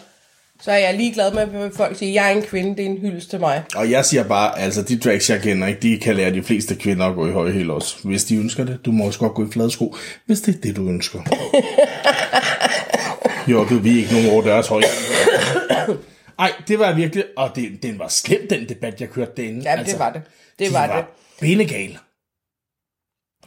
Så 0.63 0.71
er 0.71 0.79
jeg 0.79 0.95
lige 0.95 1.15
glad 1.15 1.33
med, 1.33 1.63
at 1.63 1.73
folk 1.77 1.99
siger, 1.99 2.11
at 2.11 2.15
jeg 2.15 2.33
er 2.33 2.37
en 2.37 2.43
kvinde, 2.43 2.77
det 2.77 2.87
er 2.87 2.91
en 2.91 2.99
hyldest 2.99 3.31
til 3.31 3.41
mig. 3.41 3.63
Og 3.77 3.91
jeg 3.91 4.05
siger 4.05 4.25
bare, 4.25 4.61
altså 4.61 4.83
de 4.83 4.99
drags, 4.99 5.31
jeg 5.31 5.41
kender, 5.43 5.67
ikke, 5.67 5.81
de 5.81 5.99
kan 5.99 6.17
lære 6.17 6.33
de 6.33 6.43
fleste 6.43 6.75
kvinder 6.75 7.07
at 7.07 7.15
gå 7.15 7.29
i 7.29 7.33
høje 7.33 7.53
hæl 7.53 7.71
også, 7.71 7.97
hvis 8.05 8.25
de 8.25 8.37
ønsker 8.37 8.65
det. 8.65 8.79
Du 8.85 8.93
må 8.93 9.05
også 9.05 9.19
godt 9.19 9.35
gå 9.35 9.47
i 9.47 9.51
flade 9.53 9.71
sko, 9.71 9.97
hvis 10.27 10.41
det 10.41 10.55
er 10.57 10.61
det, 10.61 10.77
du 10.77 10.89
ønsker. 10.89 11.21
jo, 13.49 13.69
det 13.69 13.85
vi 13.85 13.99
ikke 13.99 14.13
nogen 14.13 14.31
over 14.31 14.43
deres 14.43 14.69
høje. 14.69 14.83
Ej, 16.39 16.53
det 16.69 16.79
var 16.79 16.95
virkelig, 16.95 17.25
og 17.37 17.51
det, 17.55 17.83
den 17.83 17.99
var 17.99 18.09
slem, 18.09 18.47
den 18.51 18.69
debat, 18.69 19.01
jeg 19.01 19.11
kørte 19.11 19.33
derinde. 19.37 19.63
Ja, 19.63 19.71
altså, 19.71 19.93
det 19.93 19.99
var 19.99 20.13
det. 20.13 20.23
Det 20.59 20.69
de 20.69 20.75
var, 20.75 20.87
var 20.87 20.97
det. 20.97 21.05
Benegal. 21.41 21.99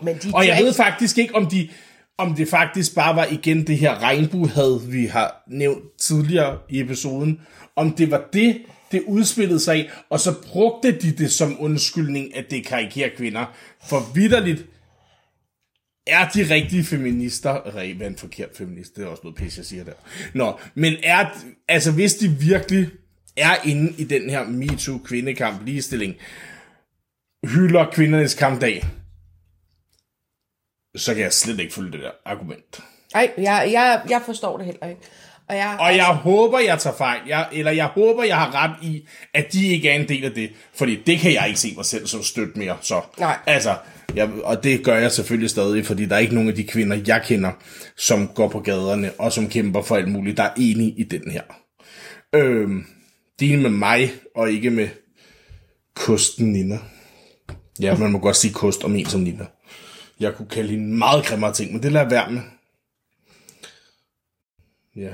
Men 0.01 0.17
de 0.17 0.31
og 0.33 0.47
jeg 0.47 0.63
ved 0.63 0.73
faktisk 0.73 1.17
ikke, 1.17 1.35
om 1.35 1.45
de, 1.45 1.69
om 2.17 2.35
det 2.35 2.47
faktisk 2.47 2.95
bare 2.95 3.15
var 3.15 3.25
igen 3.25 3.67
det 3.67 3.77
her 3.77 4.01
regnbuehad, 4.03 4.91
vi 4.91 5.05
har 5.05 5.43
nævnt 5.47 5.97
tidligere 5.99 6.57
i 6.69 6.79
episoden, 6.81 7.41
om 7.75 7.91
det 7.91 8.11
var 8.11 8.23
det, 8.33 8.61
det 8.91 9.03
udspillede 9.07 9.59
sig 9.59 9.75
af, 9.75 9.89
og 10.09 10.19
så 10.19 10.33
brugte 10.47 10.91
de 10.91 11.11
det 11.11 11.31
som 11.31 11.57
undskyldning, 11.59 12.35
at 12.37 12.45
det 12.51 12.65
karikerer 12.65 13.09
kvinder. 13.17 13.45
For 13.83 14.11
vidderligt 14.13 14.65
er 16.07 16.29
de 16.29 16.53
rigtige 16.53 16.83
feminister, 16.83 17.71
hvad 17.71 18.07
en 18.07 18.17
forkert 18.17 18.49
feminist, 18.57 18.95
det 18.95 19.03
er 19.03 19.07
også 19.07 19.21
noget 19.23 19.37
pisse, 19.37 19.59
jeg 19.59 19.65
siger 19.65 19.83
der. 19.83 19.93
Nå, 20.33 20.59
men 20.75 20.93
er, 21.03 21.25
altså 21.67 21.91
hvis 21.91 22.15
de 22.15 22.29
virkelig 22.29 22.89
er 23.37 23.55
inde 23.65 23.93
i 23.97 24.03
den 24.03 24.29
her 24.29 24.43
MeToo 24.43 24.97
kvindekamp, 24.97 25.65
ligestilling, 25.65 26.15
hylder 27.43 27.91
kvindernes 27.91 28.33
kampdag, 28.33 28.83
så 30.95 31.13
kan 31.13 31.23
jeg 31.23 31.33
slet 31.33 31.59
ikke 31.59 31.73
følge 31.73 31.91
det 31.91 31.99
der 31.99 32.11
argument. 32.25 32.83
Nej, 33.13 33.31
jeg, 33.37 33.69
jeg, 33.71 34.01
jeg 34.09 34.21
forstår 34.25 34.57
det 34.57 34.65
heller 34.65 34.87
ikke. 34.87 35.01
Og 35.47 35.55
jeg, 35.55 35.77
og 35.79 35.95
jeg 35.95 36.05
håber, 36.05 36.59
jeg 36.59 36.79
tager 36.79 36.95
fejl. 36.95 37.21
Jeg, 37.27 37.47
eller 37.51 37.71
jeg 37.71 37.85
håber, 37.85 38.23
jeg 38.23 38.37
har 38.37 38.55
ret 38.55 38.83
i, 38.83 39.07
at 39.33 39.53
de 39.53 39.67
ikke 39.67 39.89
er 39.89 39.95
en 39.95 40.07
del 40.07 40.25
af 40.25 40.31
det. 40.31 40.51
Fordi 40.73 41.03
det 41.03 41.19
kan 41.19 41.33
jeg 41.33 41.47
ikke 41.47 41.59
se 41.59 41.73
mig 41.75 41.85
selv 41.85 42.07
som 42.07 42.23
støt 42.23 42.57
mere. 42.57 42.77
Så, 42.81 43.01
Nej. 43.19 43.37
Altså, 43.45 43.75
Jeg, 44.15 44.29
og 44.43 44.63
det 44.63 44.85
gør 44.85 44.97
jeg 44.97 45.11
selvfølgelig 45.11 45.49
stadig, 45.49 45.85
fordi 45.85 46.05
der 46.05 46.15
er 46.15 46.19
ikke 46.19 46.33
nogen 46.33 46.49
af 46.49 46.55
de 46.55 46.63
kvinder, 46.63 47.01
jeg 47.07 47.23
kender, 47.25 47.51
som 47.97 48.27
går 48.27 48.49
på 48.49 48.59
gaderne 48.59 49.11
og 49.19 49.33
som 49.33 49.49
kæmper 49.49 49.81
for 49.81 49.95
alt 49.95 50.11
muligt, 50.11 50.37
der 50.37 50.43
er 50.43 50.53
enige 50.57 50.91
i 50.91 51.03
den 51.03 51.31
her. 51.31 51.43
Øhm, 52.35 52.85
det 53.39 53.53
er 53.53 53.57
med 53.57 53.69
mig, 53.69 54.11
og 54.35 54.51
ikke 54.51 54.69
med 54.69 54.89
kosten 55.93 56.51
Nina. 56.51 56.79
Ja, 57.79 57.97
man 57.97 58.11
må 58.11 58.19
godt 58.19 58.35
sige 58.35 58.53
kost 58.53 58.83
om 58.83 58.95
en 58.95 59.05
som 59.05 59.21
Nina. 59.21 59.45
Jeg 60.19 60.35
kunne 60.35 60.49
kalde 60.49 60.69
hende 60.69 60.97
meget 60.97 61.25
grimmere 61.25 61.53
ting, 61.53 61.71
men 61.71 61.83
det 61.83 61.91
lader 61.91 62.09
være 62.09 62.31
med. 62.31 62.41
Ja. 64.95 65.13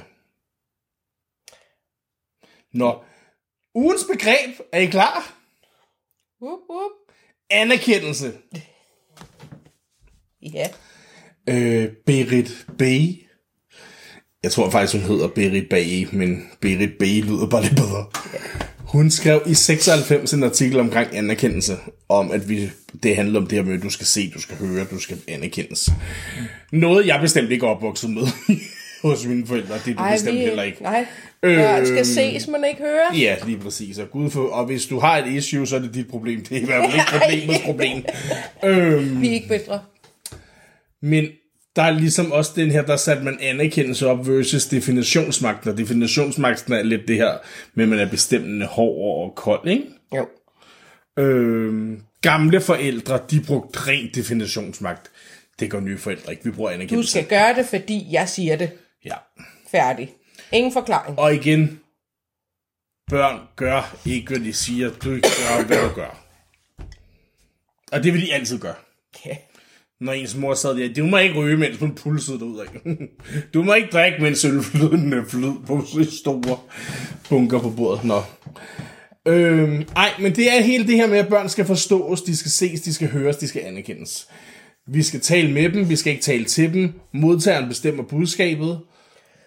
Nå, 2.74 3.04
ugens 3.76 4.04
begreb, 4.12 4.60
er 4.72 4.80
I 4.80 4.86
klar? 4.86 5.34
Whoop, 6.42 6.60
whoop. 6.70 6.92
Anerkendelse. 7.50 8.34
Ja. 10.54 10.68
Øh, 11.50 11.88
Berit 12.06 12.66
B. 12.78 12.82
Jeg 14.44 14.52
tror 14.52 14.70
faktisk, 14.70 14.94
hun 14.94 15.12
hedder 15.12 15.28
Berit 15.28 15.70
Bae, 15.70 16.08
men 16.12 16.44
Berit 16.62 16.92
B 17.00 17.02
lyder 17.02 17.48
bare 17.48 17.62
lidt 17.62 17.76
bedre. 17.76 18.06
Hun 18.78 19.12
skrev 19.12 19.42
i 19.48 19.54
96 19.54 20.34
en 20.34 20.44
artikel 20.44 20.80
omkring 20.80 21.18
anerkendelse, 21.18 21.78
om 22.10 22.32
at 22.32 22.50
vi, 22.50 22.70
det 23.04 23.16
handler 23.16 23.40
om 23.40 23.48
det 23.48 23.58
her 23.58 23.66
med, 23.66 23.74
at 23.74 23.84
du 23.84 23.90
skal 23.90 24.06
se, 24.06 24.30
du 24.36 24.42
skal 24.42 24.58
høre, 24.58 24.86
du 24.92 25.00
skal 25.00 25.18
anerkendes. 25.28 25.90
Noget, 26.72 27.08
jeg 27.08 27.20
bestemt 27.22 27.52
ikke 27.52 27.66
er 27.66 27.70
opvokset 27.70 28.10
med 28.10 28.28
hos 29.04 29.26
mine 29.26 29.48
forældre, 29.48 29.76
det 29.86 29.92
er 29.92 29.96
du 29.96 30.04
Ej, 30.04 30.12
bestemt 30.14 30.36
vi, 30.38 30.42
heller 30.42 30.64
ikke. 30.64 30.84
Nej. 30.84 31.06
Børn 31.42 31.86
skal 31.86 31.98
Øhm, 31.98 32.06
ses, 32.06 32.48
men 32.48 32.64
ikke 32.70 32.82
høre. 32.82 33.16
Ja, 33.20 33.36
lige 33.46 33.58
præcis. 33.58 33.98
Og, 33.98 34.12
Gud 34.12 34.30
for, 34.30 34.48
og 34.48 34.66
hvis 34.66 34.86
du 34.86 35.00
har 35.00 35.18
et 35.18 35.28
issue, 35.34 35.68
så 35.68 35.76
er 35.76 35.80
det 35.80 35.94
dit 35.94 36.08
problem. 36.08 36.46
Det 36.46 36.58
er 36.58 36.62
i 36.62 36.66
hvert 36.66 36.92
fald 36.92 36.94
ikke 36.94 37.12
problemets 37.20 37.66
problem. 37.66 38.04
Øhm, 38.66 39.22
Vi 39.22 39.28
er 39.28 39.32
ikke 39.34 39.48
bedre. 39.48 39.80
Men 41.02 41.26
der 41.76 41.82
er 41.84 41.92
ligesom 41.92 42.32
også 42.32 42.52
den 42.56 42.72
her, 42.72 42.82
der 42.82 42.96
satte 42.96 43.24
man 43.24 43.38
anerkendelse 43.42 44.08
op 44.08 44.28
versus 44.28 44.66
definitionsmagten. 44.66 45.72
Og 45.72 45.78
definitionsmagten 45.78 46.74
er 46.74 46.84
lidt 46.84 47.08
det 47.08 47.16
her 47.16 47.38
med, 47.74 47.84
at 47.84 47.90
man 47.90 48.00
er 48.00 48.10
bestemmende 48.10 48.66
hård 48.66 49.30
og 49.30 49.36
kold, 49.36 49.68
ikke? 49.68 49.84
Jo. 50.16 50.28
Øhm, 51.20 52.02
gamle 52.22 52.62
forældre, 52.62 53.20
de 53.32 53.42
brugte 53.48 53.80
ren 53.88 54.10
definitionsmagt. 54.16 55.12
Det 55.60 55.72
gør 55.72 55.80
nye 55.80 55.98
forældre 55.98 56.32
ikke. 56.32 56.44
Vi 56.44 56.52
bruger 56.52 56.70
Du 56.70 56.74
anerkendelse. 56.76 57.12
skal 57.12 57.26
gøre 57.28 57.56
det, 57.56 57.66
fordi 57.66 58.08
jeg 58.12 58.30
siger 58.30 58.56
det. 58.56 58.72
Ja. 59.06 59.16
Færdig. 59.72 60.14
Ingen 60.52 60.74
forklaring. 60.74 61.20
Og 61.20 61.34
igen, 61.36 61.80
børn 63.10 63.40
gør 63.56 63.98
ikke, 64.06 64.28
hvad 64.28 64.40
de 64.40 64.54
siger. 64.54 64.90
Du 64.90 65.10
gør, 65.10 65.66
hvad 65.68 65.90
du 65.90 65.96
gør. 65.96 66.26
Og 67.92 68.04
det 68.04 68.14
vil 68.14 68.22
de 68.22 68.34
altid 68.34 68.60
gøre. 68.60 68.76
Ja. 69.26 69.36
Når 70.02 70.14
ens 70.14 70.36
mor 70.36 70.54
sad 70.54 70.76
der, 70.78 70.94
du 70.94 71.06
må 71.06 71.18
ikke 71.18 71.40
ryge, 71.40 71.58
mens 71.58 71.78
hun 71.78 71.96
pulsede 71.96 72.44
ud 72.44 72.60
af. 72.60 72.66
Du 73.54 73.64
må 73.64 73.74
ikke 73.74 73.90
drikke, 73.90 74.22
mens 74.22 74.46
ølflydende 74.46 75.18
øh, 75.18 75.26
flød 75.26 75.66
på 75.68 75.86
så 75.86 76.18
store 76.18 76.58
bunker 77.30 77.60
på 77.60 77.70
bordet. 77.70 78.04
Nå. 78.04 78.22
Øhm, 79.28 79.88
ej, 79.96 80.10
men 80.20 80.36
det 80.36 80.58
er 80.58 80.62
helt 80.62 80.88
det 80.88 80.96
her 80.96 81.08
med, 81.08 81.18
at 81.18 81.28
børn 81.28 81.50
skal 81.50 81.66
forstås, 81.66 82.22
de 82.22 82.38
skal 82.38 82.52
ses, 82.52 82.82
de 82.82 82.94
skal 82.94 83.08
høres, 83.08 83.38
de 83.38 83.48
skal 83.48 83.62
anerkendes. 83.62 84.30
Vi 84.88 85.04
skal 85.04 85.20
tale 85.20 85.52
med 85.52 85.70
dem, 85.70 85.90
vi 85.90 85.96
skal 85.96 86.12
ikke 86.14 86.24
tale 86.24 86.46
til 86.46 86.74
dem. 86.74 86.94
Modtageren 87.14 87.68
bestemmer 87.68 88.04
budskabet. 88.04 88.82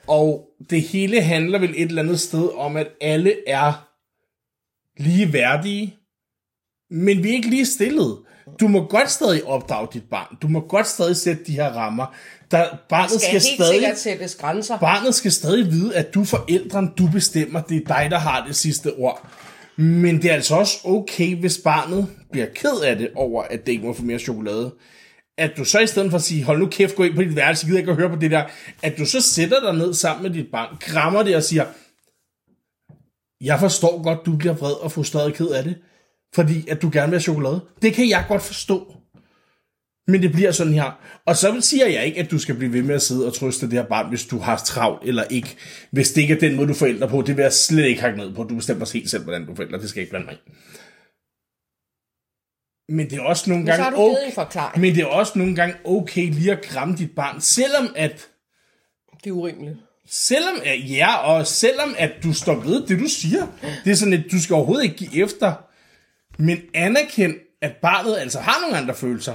Og 0.07 0.49
det 0.71 0.83
hele 0.83 1.23
handler 1.23 1.59
vel 1.59 1.71
et 1.71 1.89
eller 1.89 2.03
andet 2.03 2.21
sted 2.21 2.49
om, 2.55 2.77
at 2.77 2.89
alle 3.01 3.35
er 3.47 3.89
lige 5.03 5.33
værdige, 5.33 5.97
men 6.91 7.23
vi 7.23 7.29
er 7.29 7.35
ikke 7.35 7.51
lige 7.51 7.67
stillet. 7.67 8.19
Du 8.61 8.69
må 8.69 8.87
godt 8.87 9.11
stadig 9.11 9.45
opdrage 9.45 9.89
dit 9.93 10.03
barn. 10.11 10.37
Du 10.43 10.49
må 10.49 10.61
godt 10.61 10.87
stadig 10.87 11.17
sætte 11.17 11.45
de 11.45 11.53
her 11.53 11.69
rammer. 11.71 12.15
Der, 12.51 12.67
barnet 12.89 13.11
Skal, 13.11 13.21
skal, 13.21 13.33
helt 13.33 13.43
stadig, 13.43 13.75
sikkert 13.75 13.99
sættes 13.99 14.35
grænser. 14.35 14.79
barnet 14.79 15.15
skal 15.15 15.33
stadig 15.33 15.71
vide, 15.71 15.97
at 15.97 16.15
du 16.15 16.25
forældren, 16.25 16.93
du 16.99 17.09
bestemmer. 17.13 17.61
Det 17.61 17.77
er 17.77 17.95
dig, 17.95 18.11
der 18.11 18.19
har 18.19 18.47
det 18.47 18.57
sidste 18.57 18.93
ord. 18.95 19.29
Men 19.77 20.23
det 20.23 20.31
er 20.31 20.35
altså 20.35 20.55
også 20.55 20.79
okay, 20.85 21.37
hvis 21.37 21.59
barnet 21.59 22.09
bliver 22.31 22.47
ked 22.55 22.81
af 22.85 22.97
det 22.97 23.11
over, 23.15 23.43
at 23.43 23.67
det 23.67 23.73
ikke 23.73 23.87
må 23.87 23.93
få 23.93 24.03
mere 24.03 24.19
chokolade. 24.19 24.75
At 25.39 25.51
du 25.57 25.65
så 25.65 25.79
i 25.81 25.87
stedet 25.87 26.11
for 26.11 26.19
at 26.19 26.23
sige, 26.25 26.45
hold 26.45 26.59
nu 26.59 26.67
kæft, 26.67 26.95
gå 26.95 27.03
ind 27.03 27.15
på 27.15 27.23
dit 27.23 27.37
værelse, 27.37 27.67
gider 27.67 27.79
ikke 27.79 27.91
at 27.91 27.97
høre 27.97 28.09
på 28.09 28.17
det 28.17 28.31
der. 28.31 28.45
At 28.83 28.99
du 28.99 29.05
så 29.05 29.21
sætter 29.21 29.61
dig 29.61 29.75
ned 29.75 29.95
sammen 29.95 30.23
med 30.23 30.31
dit 30.31 30.51
barn, 30.53 30.77
krammer 30.81 31.23
det 31.23 31.37
og 31.37 31.43
siger, 31.43 31.65
jeg 33.41 33.61
forstår 33.61 34.03
godt, 34.03 34.27
du 34.27 34.37
bliver 34.37 34.55
vred 34.55 34.73
og 34.73 34.93
frustreret 34.93 35.27
og 35.27 35.33
ked 35.33 35.49
af 35.49 35.65
det, 35.65 35.77
fordi 36.35 36.69
at 36.69 36.83
du 36.83 36.91
gerne 36.93 37.11
vil 37.11 37.17
have 37.19 37.23
chokolade. 37.23 37.61
Det 37.83 37.95
kan 37.95 38.09
jeg 38.09 38.25
godt 38.29 38.43
forstå. 38.43 38.95
Men 40.09 40.23
det 40.23 40.33
bliver 40.33 40.53
sådan 40.53 40.73
her. 40.73 41.01
Og 41.27 41.37
så 41.37 41.61
siger 41.61 41.87
jeg 41.87 42.07
ikke, 42.07 42.19
at 42.21 42.31
du 42.31 42.39
skal 42.39 42.55
blive 42.55 42.73
ved 42.73 42.83
med 42.83 42.95
at 42.95 43.03
sidde 43.03 43.27
og 43.27 43.35
trøste 43.35 43.67
det 43.67 43.73
her 43.73 43.85
barn, 43.89 44.09
hvis 44.09 44.27
du 44.27 44.39
har 44.39 44.57
travlt 44.57 45.09
eller 45.09 45.25
ikke. 45.25 45.57
Hvis 45.91 46.13
det 46.13 46.23
ikke 46.23 46.35
er 46.35 46.39
den 46.39 46.57
måde, 46.57 46.69
du 46.69 46.75
forældre 46.75 47.09
på, 47.09 47.23
det 47.23 47.37
vil 47.37 47.43
jeg 47.43 47.53
slet 47.53 47.85
ikke 47.87 48.01
hakke 48.01 48.19
ned 48.19 48.35
på. 48.35 48.45
Du 48.45 48.55
bestemmer 48.55 48.91
helt 48.93 49.11
selv, 49.11 49.23
hvordan 49.23 49.47
du 49.47 49.55
forældre. 49.55 49.79
Det 49.79 49.89
skal 49.89 50.01
ikke 50.01 50.11
blande 50.11 50.27
mig. 50.27 50.37
Men 52.89 53.11
det 53.11 53.19
er 53.19 53.23
også 53.23 53.51
nogle 53.51 53.65
Men 53.65 53.67
gange 53.67 53.85
givet 53.97 54.39
okay, 54.39 54.81
men 54.81 54.95
det 54.95 55.03
er 55.03 55.07
også 55.07 55.33
nogle 55.39 55.57
gange 55.57 55.75
okay 55.85 56.31
lige 56.31 56.53
at 56.53 56.63
kramme 56.63 56.97
dit 56.97 57.11
barn, 57.11 57.41
selvom 57.41 57.93
at 57.97 58.29
Det 59.25 59.31
er 59.31 59.35
urimeligt. 59.35 59.77
Selvom, 60.07 60.55
at- 60.65 60.91
ja, 60.91 61.17
og 61.17 61.47
selvom 61.47 61.95
at 61.99 62.13
du 62.23 62.33
står 62.33 62.55
ved 62.55 62.87
det, 62.87 63.01
du 63.01 63.07
siger, 63.09 63.47
det 63.85 63.91
er 63.91 63.95
sådan, 63.95 64.15
at 64.15 64.25
du 64.33 64.41
skal 64.43 64.55
overhovedet 64.55 64.85
ikke 64.85 64.97
give 64.97 65.25
efter, 65.25 65.55
men 66.39 66.59
anerkend, 66.75 67.35
at 67.63 67.73
barnet 67.83 68.17
altså 68.17 68.41
har 68.41 68.61
nogle 68.61 68.77
andre 68.77 68.95
følelser. 68.95 69.35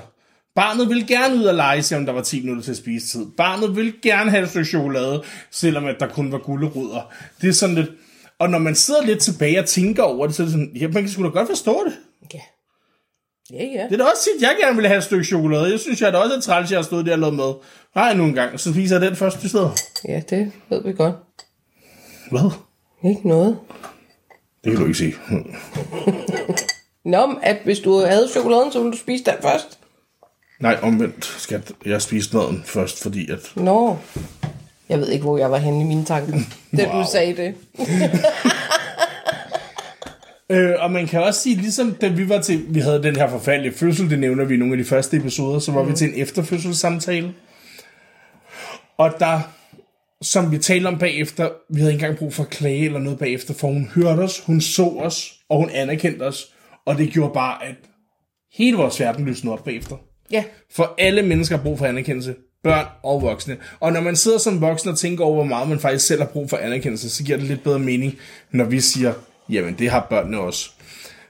Barnet 0.55 0.89
vil 0.89 1.07
gerne 1.07 1.35
ud 1.35 1.43
og 1.43 1.55
lege, 1.55 1.83
selvom 1.83 2.05
der 2.05 2.13
var 2.13 2.21
10 2.21 2.39
minutter 2.39 2.63
til 2.63 2.75
spisetid. 2.75 3.25
Barnet 3.37 3.75
vil 3.75 3.93
gerne 4.01 4.29
have 4.29 4.43
et 4.43 4.49
stykke 4.49 4.69
chokolade, 4.69 5.23
selvom 5.51 5.85
at 5.85 5.95
der 5.99 6.07
kun 6.07 6.31
var 6.31 6.37
gulerødder. 6.37 7.13
Det 7.41 7.49
er 7.49 7.53
sådan 7.53 7.75
lidt... 7.75 7.89
Og 8.39 8.49
når 8.49 8.57
man 8.59 8.75
sidder 8.75 9.05
lidt 9.05 9.19
tilbage 9.19 9.59
og 9.59 9.65
tænker 9.65 10.03
over 10.03 10.27
det, 10.27 10.35
så 10.35 10.43
er 10.43 10.45
det 10.45 10.51
sådan, 10.51 10.71
ja, 10.75 10.87
man 10.87 11.03
kan 11.03 11.09
sgu 11.09 11.23
da 11.23 11.29
godt 11.29 11.47
forstå 11.47 11.83
det. 11.85 11.93
Ja. 12.33 12.39
Ja, 13.51 13.63
ja. 13.65 13.83
Det 13.83 13.93
er 13.93 13.97
da 13.97 14.03
også 14.03 14.23
tit, 14.23 14.41
jeg 14.41 14.55
gerne 14.61 14.75
vil 14.75 14.87
have 14.87 14.97
et 14.97 15.03
stykke 15.03 15.23
chokolade. 15.23 15.71
Jeg 15.71 15.79
synes, 15.79 16.01
jeg 16.01 16.07
er 16.07 16.11
da 16.11 16.17
også 16.17 16.35
er 16.35 16.41
træls, 16.41 16.71
jeg 16.71 16.77
har 16.77 16.83
stået 16.83 17.05
der 17.05 17.13
og 17.13 17.19
lavet 17.19 17.35
med. 17.35 17.53
Nej, 17.95 18.13
nu 18.13 18.23
en 18.23 18.33
gang, 18.33 18.59
så 18.59 18.73
spiser 18.73 18.95
jeg 18.95 19.07
den 19.07 19.15
først 19.15 19.43
i 19.43 19.49
stedet. 19.49 19.71
Ja, 20.07 20.21
det 20.29 20.51
ved 20.69 20.83
vi 20.83 20.93
godt. 20.93 21.15
Hvad? 22.31 22.51
Ikke 23.09 23.27
noget. 23.27 23.57
Det 24.63 24.71
kan 24.71 24.79
du 24.79 24.85
ikke 24.85 24.97
sige. 24.97 25.15
Nå, 27.07 27.39
at 27.43 27.57
hvis 27.63 27.79
du 27.79 27.99
havde 28.05 28.29
chokoladen, 28.31 28.71
så 28.71 28.79
ville 28.79 28.91
du 28.91 28.97
spise 28.97 29.23
den 29.23 29.33
først. 29.41 29.79
Nej, 30.59 30.77
omvendt 30.81 31.25
skal 31.25 31.63
jeg 31.85 32.01
spise 32.01 32.37
maden 32.37 32.63
først, 32.65 33.01
fordi 33.03 33.31
at... 33.31 33.51
Nå. 33.55 33.97
Jeg 34.89 34.99
ved 34.99 35.09
ikke, 35.09 35.23
hvor 35.23 35.37
jeg 35.37 35.51
var 35.51 35.57
henne 35.57 35.81
i 35.81 35.83
mine 35.83 36.05
tanker, 36.05 36.39
da 36.77 36.87
Wow. 36.87 37.01
du 37.01 37.07
sagde 37.11 37.35
det. 37.35 37.55
Øh, 40.49 40.73
og 40.79 40.91
man 40.91 41.07
kan 41.07 41.23
også 41.23 41.41
sige, 41.41 41.55
ligesom 41.55 41.93
da 42.01 42.07
vi 42.07 42.29
var 42.29 42.41
til, 42.41 42.65
vi 42.69 42.79
havde 42.79 43.03
den 43.03 43.15
her 43.15 43.29
forfærdelige 43.29 43.73
fødsel, 43.73 44.09
det 44.09 44.19
nævner 44.19 44.45
vi 44.45 44.53
i 44.53 44.57
nogle 44.57 44.73
af 44.73 44.77
de 44.77 44.83
første 44.83 45.17
episoder, 45.17 45.59
så 45.59 45.71
var 45.71 45.83
mm. 45.83 45.89
vi 45.89 45.95
til 45.95 46.07
en 46.07 46.21
efterfødselssamtale. 46.21 47.33
Og 48.97 49.13
der, 49.19 49.39
som 50.21 50.51
vi 50.51 50.57
talte 50.57 50.87
om 50.87 50.99
bagefter, 50.99 51.49
vi 51.69 51.79
havde 51.79 51.93
ikke 51.93 52.03
engang 52.03 52.19
brug 52.19 52.33
for 52.33 52.43
at 52.43 52.49
klage 52.49 52.85
eller 52.85 52.99
noget 52.99 53.19
bagefter, 53.19 53.53
for 53.53 53.67
hun 53.67 53.91
hørte 53.95 54.19
os, 54.19 54.39
hun 54.45 54.61
så 54.61 54.83
os, 54.99 55.33
og 55.49 55.57
hun 55.57 55.69
anerkendte 55.69 56.23
os, 56.23 56.51
og 56.87 56.97
det 56.97 57.13
gjorde 57.13 57.33
bare, 57.33 57.65
at 57.65 57.75
hele 58.53 58.77
vores 58.77 58.99
verden 58.99 59.25
lysnede 59.25 59.53
op 59.53 59.63
bagefter. 59.63 59.95
Ja. 60.31 60.43
For 60.75 60.95
alle 60.97 61.23
mennesker 61.23 61.57
har 61.57 61.63
brug 61.63 61.77
for 61.77 61.85
anerkendelse. 61.85 62.35
Børn 62.63 62.85
og 63.03 63.21
voksne. 63.21 63.57
Og 63.79 63.93
når 63.93 64.01
man 64.01 64.15
sidder 64.15 64.37
som 64.37 64.61
voksen 64.61 64.89
og 64.89 64.97
tænker 64.97 65.23
over, 65.23 65.35
hvor 65.35 65.43
meget 65.43 65.69
man 65.69 65.79
faktisk 65.79 66.05
selv 66.05 66.21
har 66.21 66.27
brug 66.27 66.49
for 66.49 66.57
anerkendelse, 66.57 67.09
så 67.09 67.23
giver 67.23 67.37
det 67.37 67.47
lidt 67.47 67.63
bedre 67.63 67.79
mening, 67.79 68.17
når 68.51 68.65
vi 68.65 68.79
siger, 68.79 69.13
jamen 69.49 69.75
det 69.79 69.89
har 69.89 70.07
børnene 70.09 70.39
også. 70.39 70.71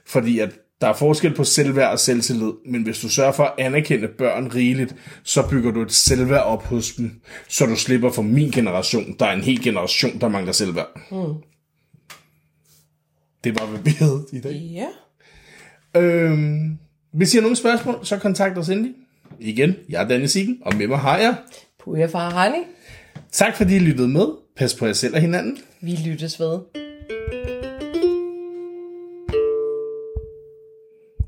Fordi 0.06 0.38
at 0.38 0.50
der 0.80 0.88
er 0.88 0.92
forskel 0.92 1.34
på 1.34 1.44
selvværd 1.44 1.92
og 1.92 1.98
selvtillid, 1.98 2.52
men 2.66 2.82
hvis 2.82 3.00
du 3.00 3.08
sørger 3.08 3.32
for 3.32 3.44
at 3.44 3.54
anerkende 3.58 4.08
børn 4.08 4.54
rigeligt, 4.54 4.94
så 5.22 5.48
bygger 5.50 5.70
du 5.70 5.82
et 5.82 5.92
selvværd 5.92 6.44
op 6.44 6.64
hos 6.64 6.92
dem, 6.92 7.20
så 7.48 7.66
du 7.66 7.76
slipper 7.76 8.10
for 8.10 8.22
min 8.22 8.50
generation. 8.50 9.16
Der 9.18 9.26
er 9.26 9.32
en 9.32 9.42
hel 9.42 9.62
generation, 9.62 10.20
der 10.20 10.28
mangler 10.28 10.52
selvværd. 10.52 11.00
Mm. 11.10 11.34
Det 13.44 13.60
var, 13.60 13.66
hvad 13.66 13.80
vi 13.80 13.90
havde 13.90 14.26
i 14.32 14.40
dag. 14.40 14.52
Ja. 14.52 14.88
Øhm, 15.98 16.78
hvis 17.12 17.34
I 17.34 17.36
har 17.36 17.42
nogle 17.42 17.56
spørgsmål, 17.56 17.98
så 18.02 18.16
kontakt 18.18 18.58
os 18.58 18.68
endelig. 18.68 18.92
Igen, 19.40 19.74
jeg 19.88 20.02
er 20.02 20.08
Danne 20.08 20.28
Siggen, 20.28 20.58
og 20.62 20.76
med 20.76 20.86
mig 20.86 20.98
har 20.98 21.18
jeg. 21.18 21.34
Puja 21.84 22.06
Farahani. 22.06 22.58
Tak 23.32 23.56
fordi 23.56 23.76
I 23.76 23.78
lyttede 23.78 24.08
med. 24.08 24.26
Pas 24.56 24.74
på 24.74 24.86
jer 24.86 24.92
selv 24.92 25.14
og 25.14 25.20
hinanden. 25.20 25.58
Vi 25.80 25.98
lyttes 26.06 26.40
ved. 26.40 26.58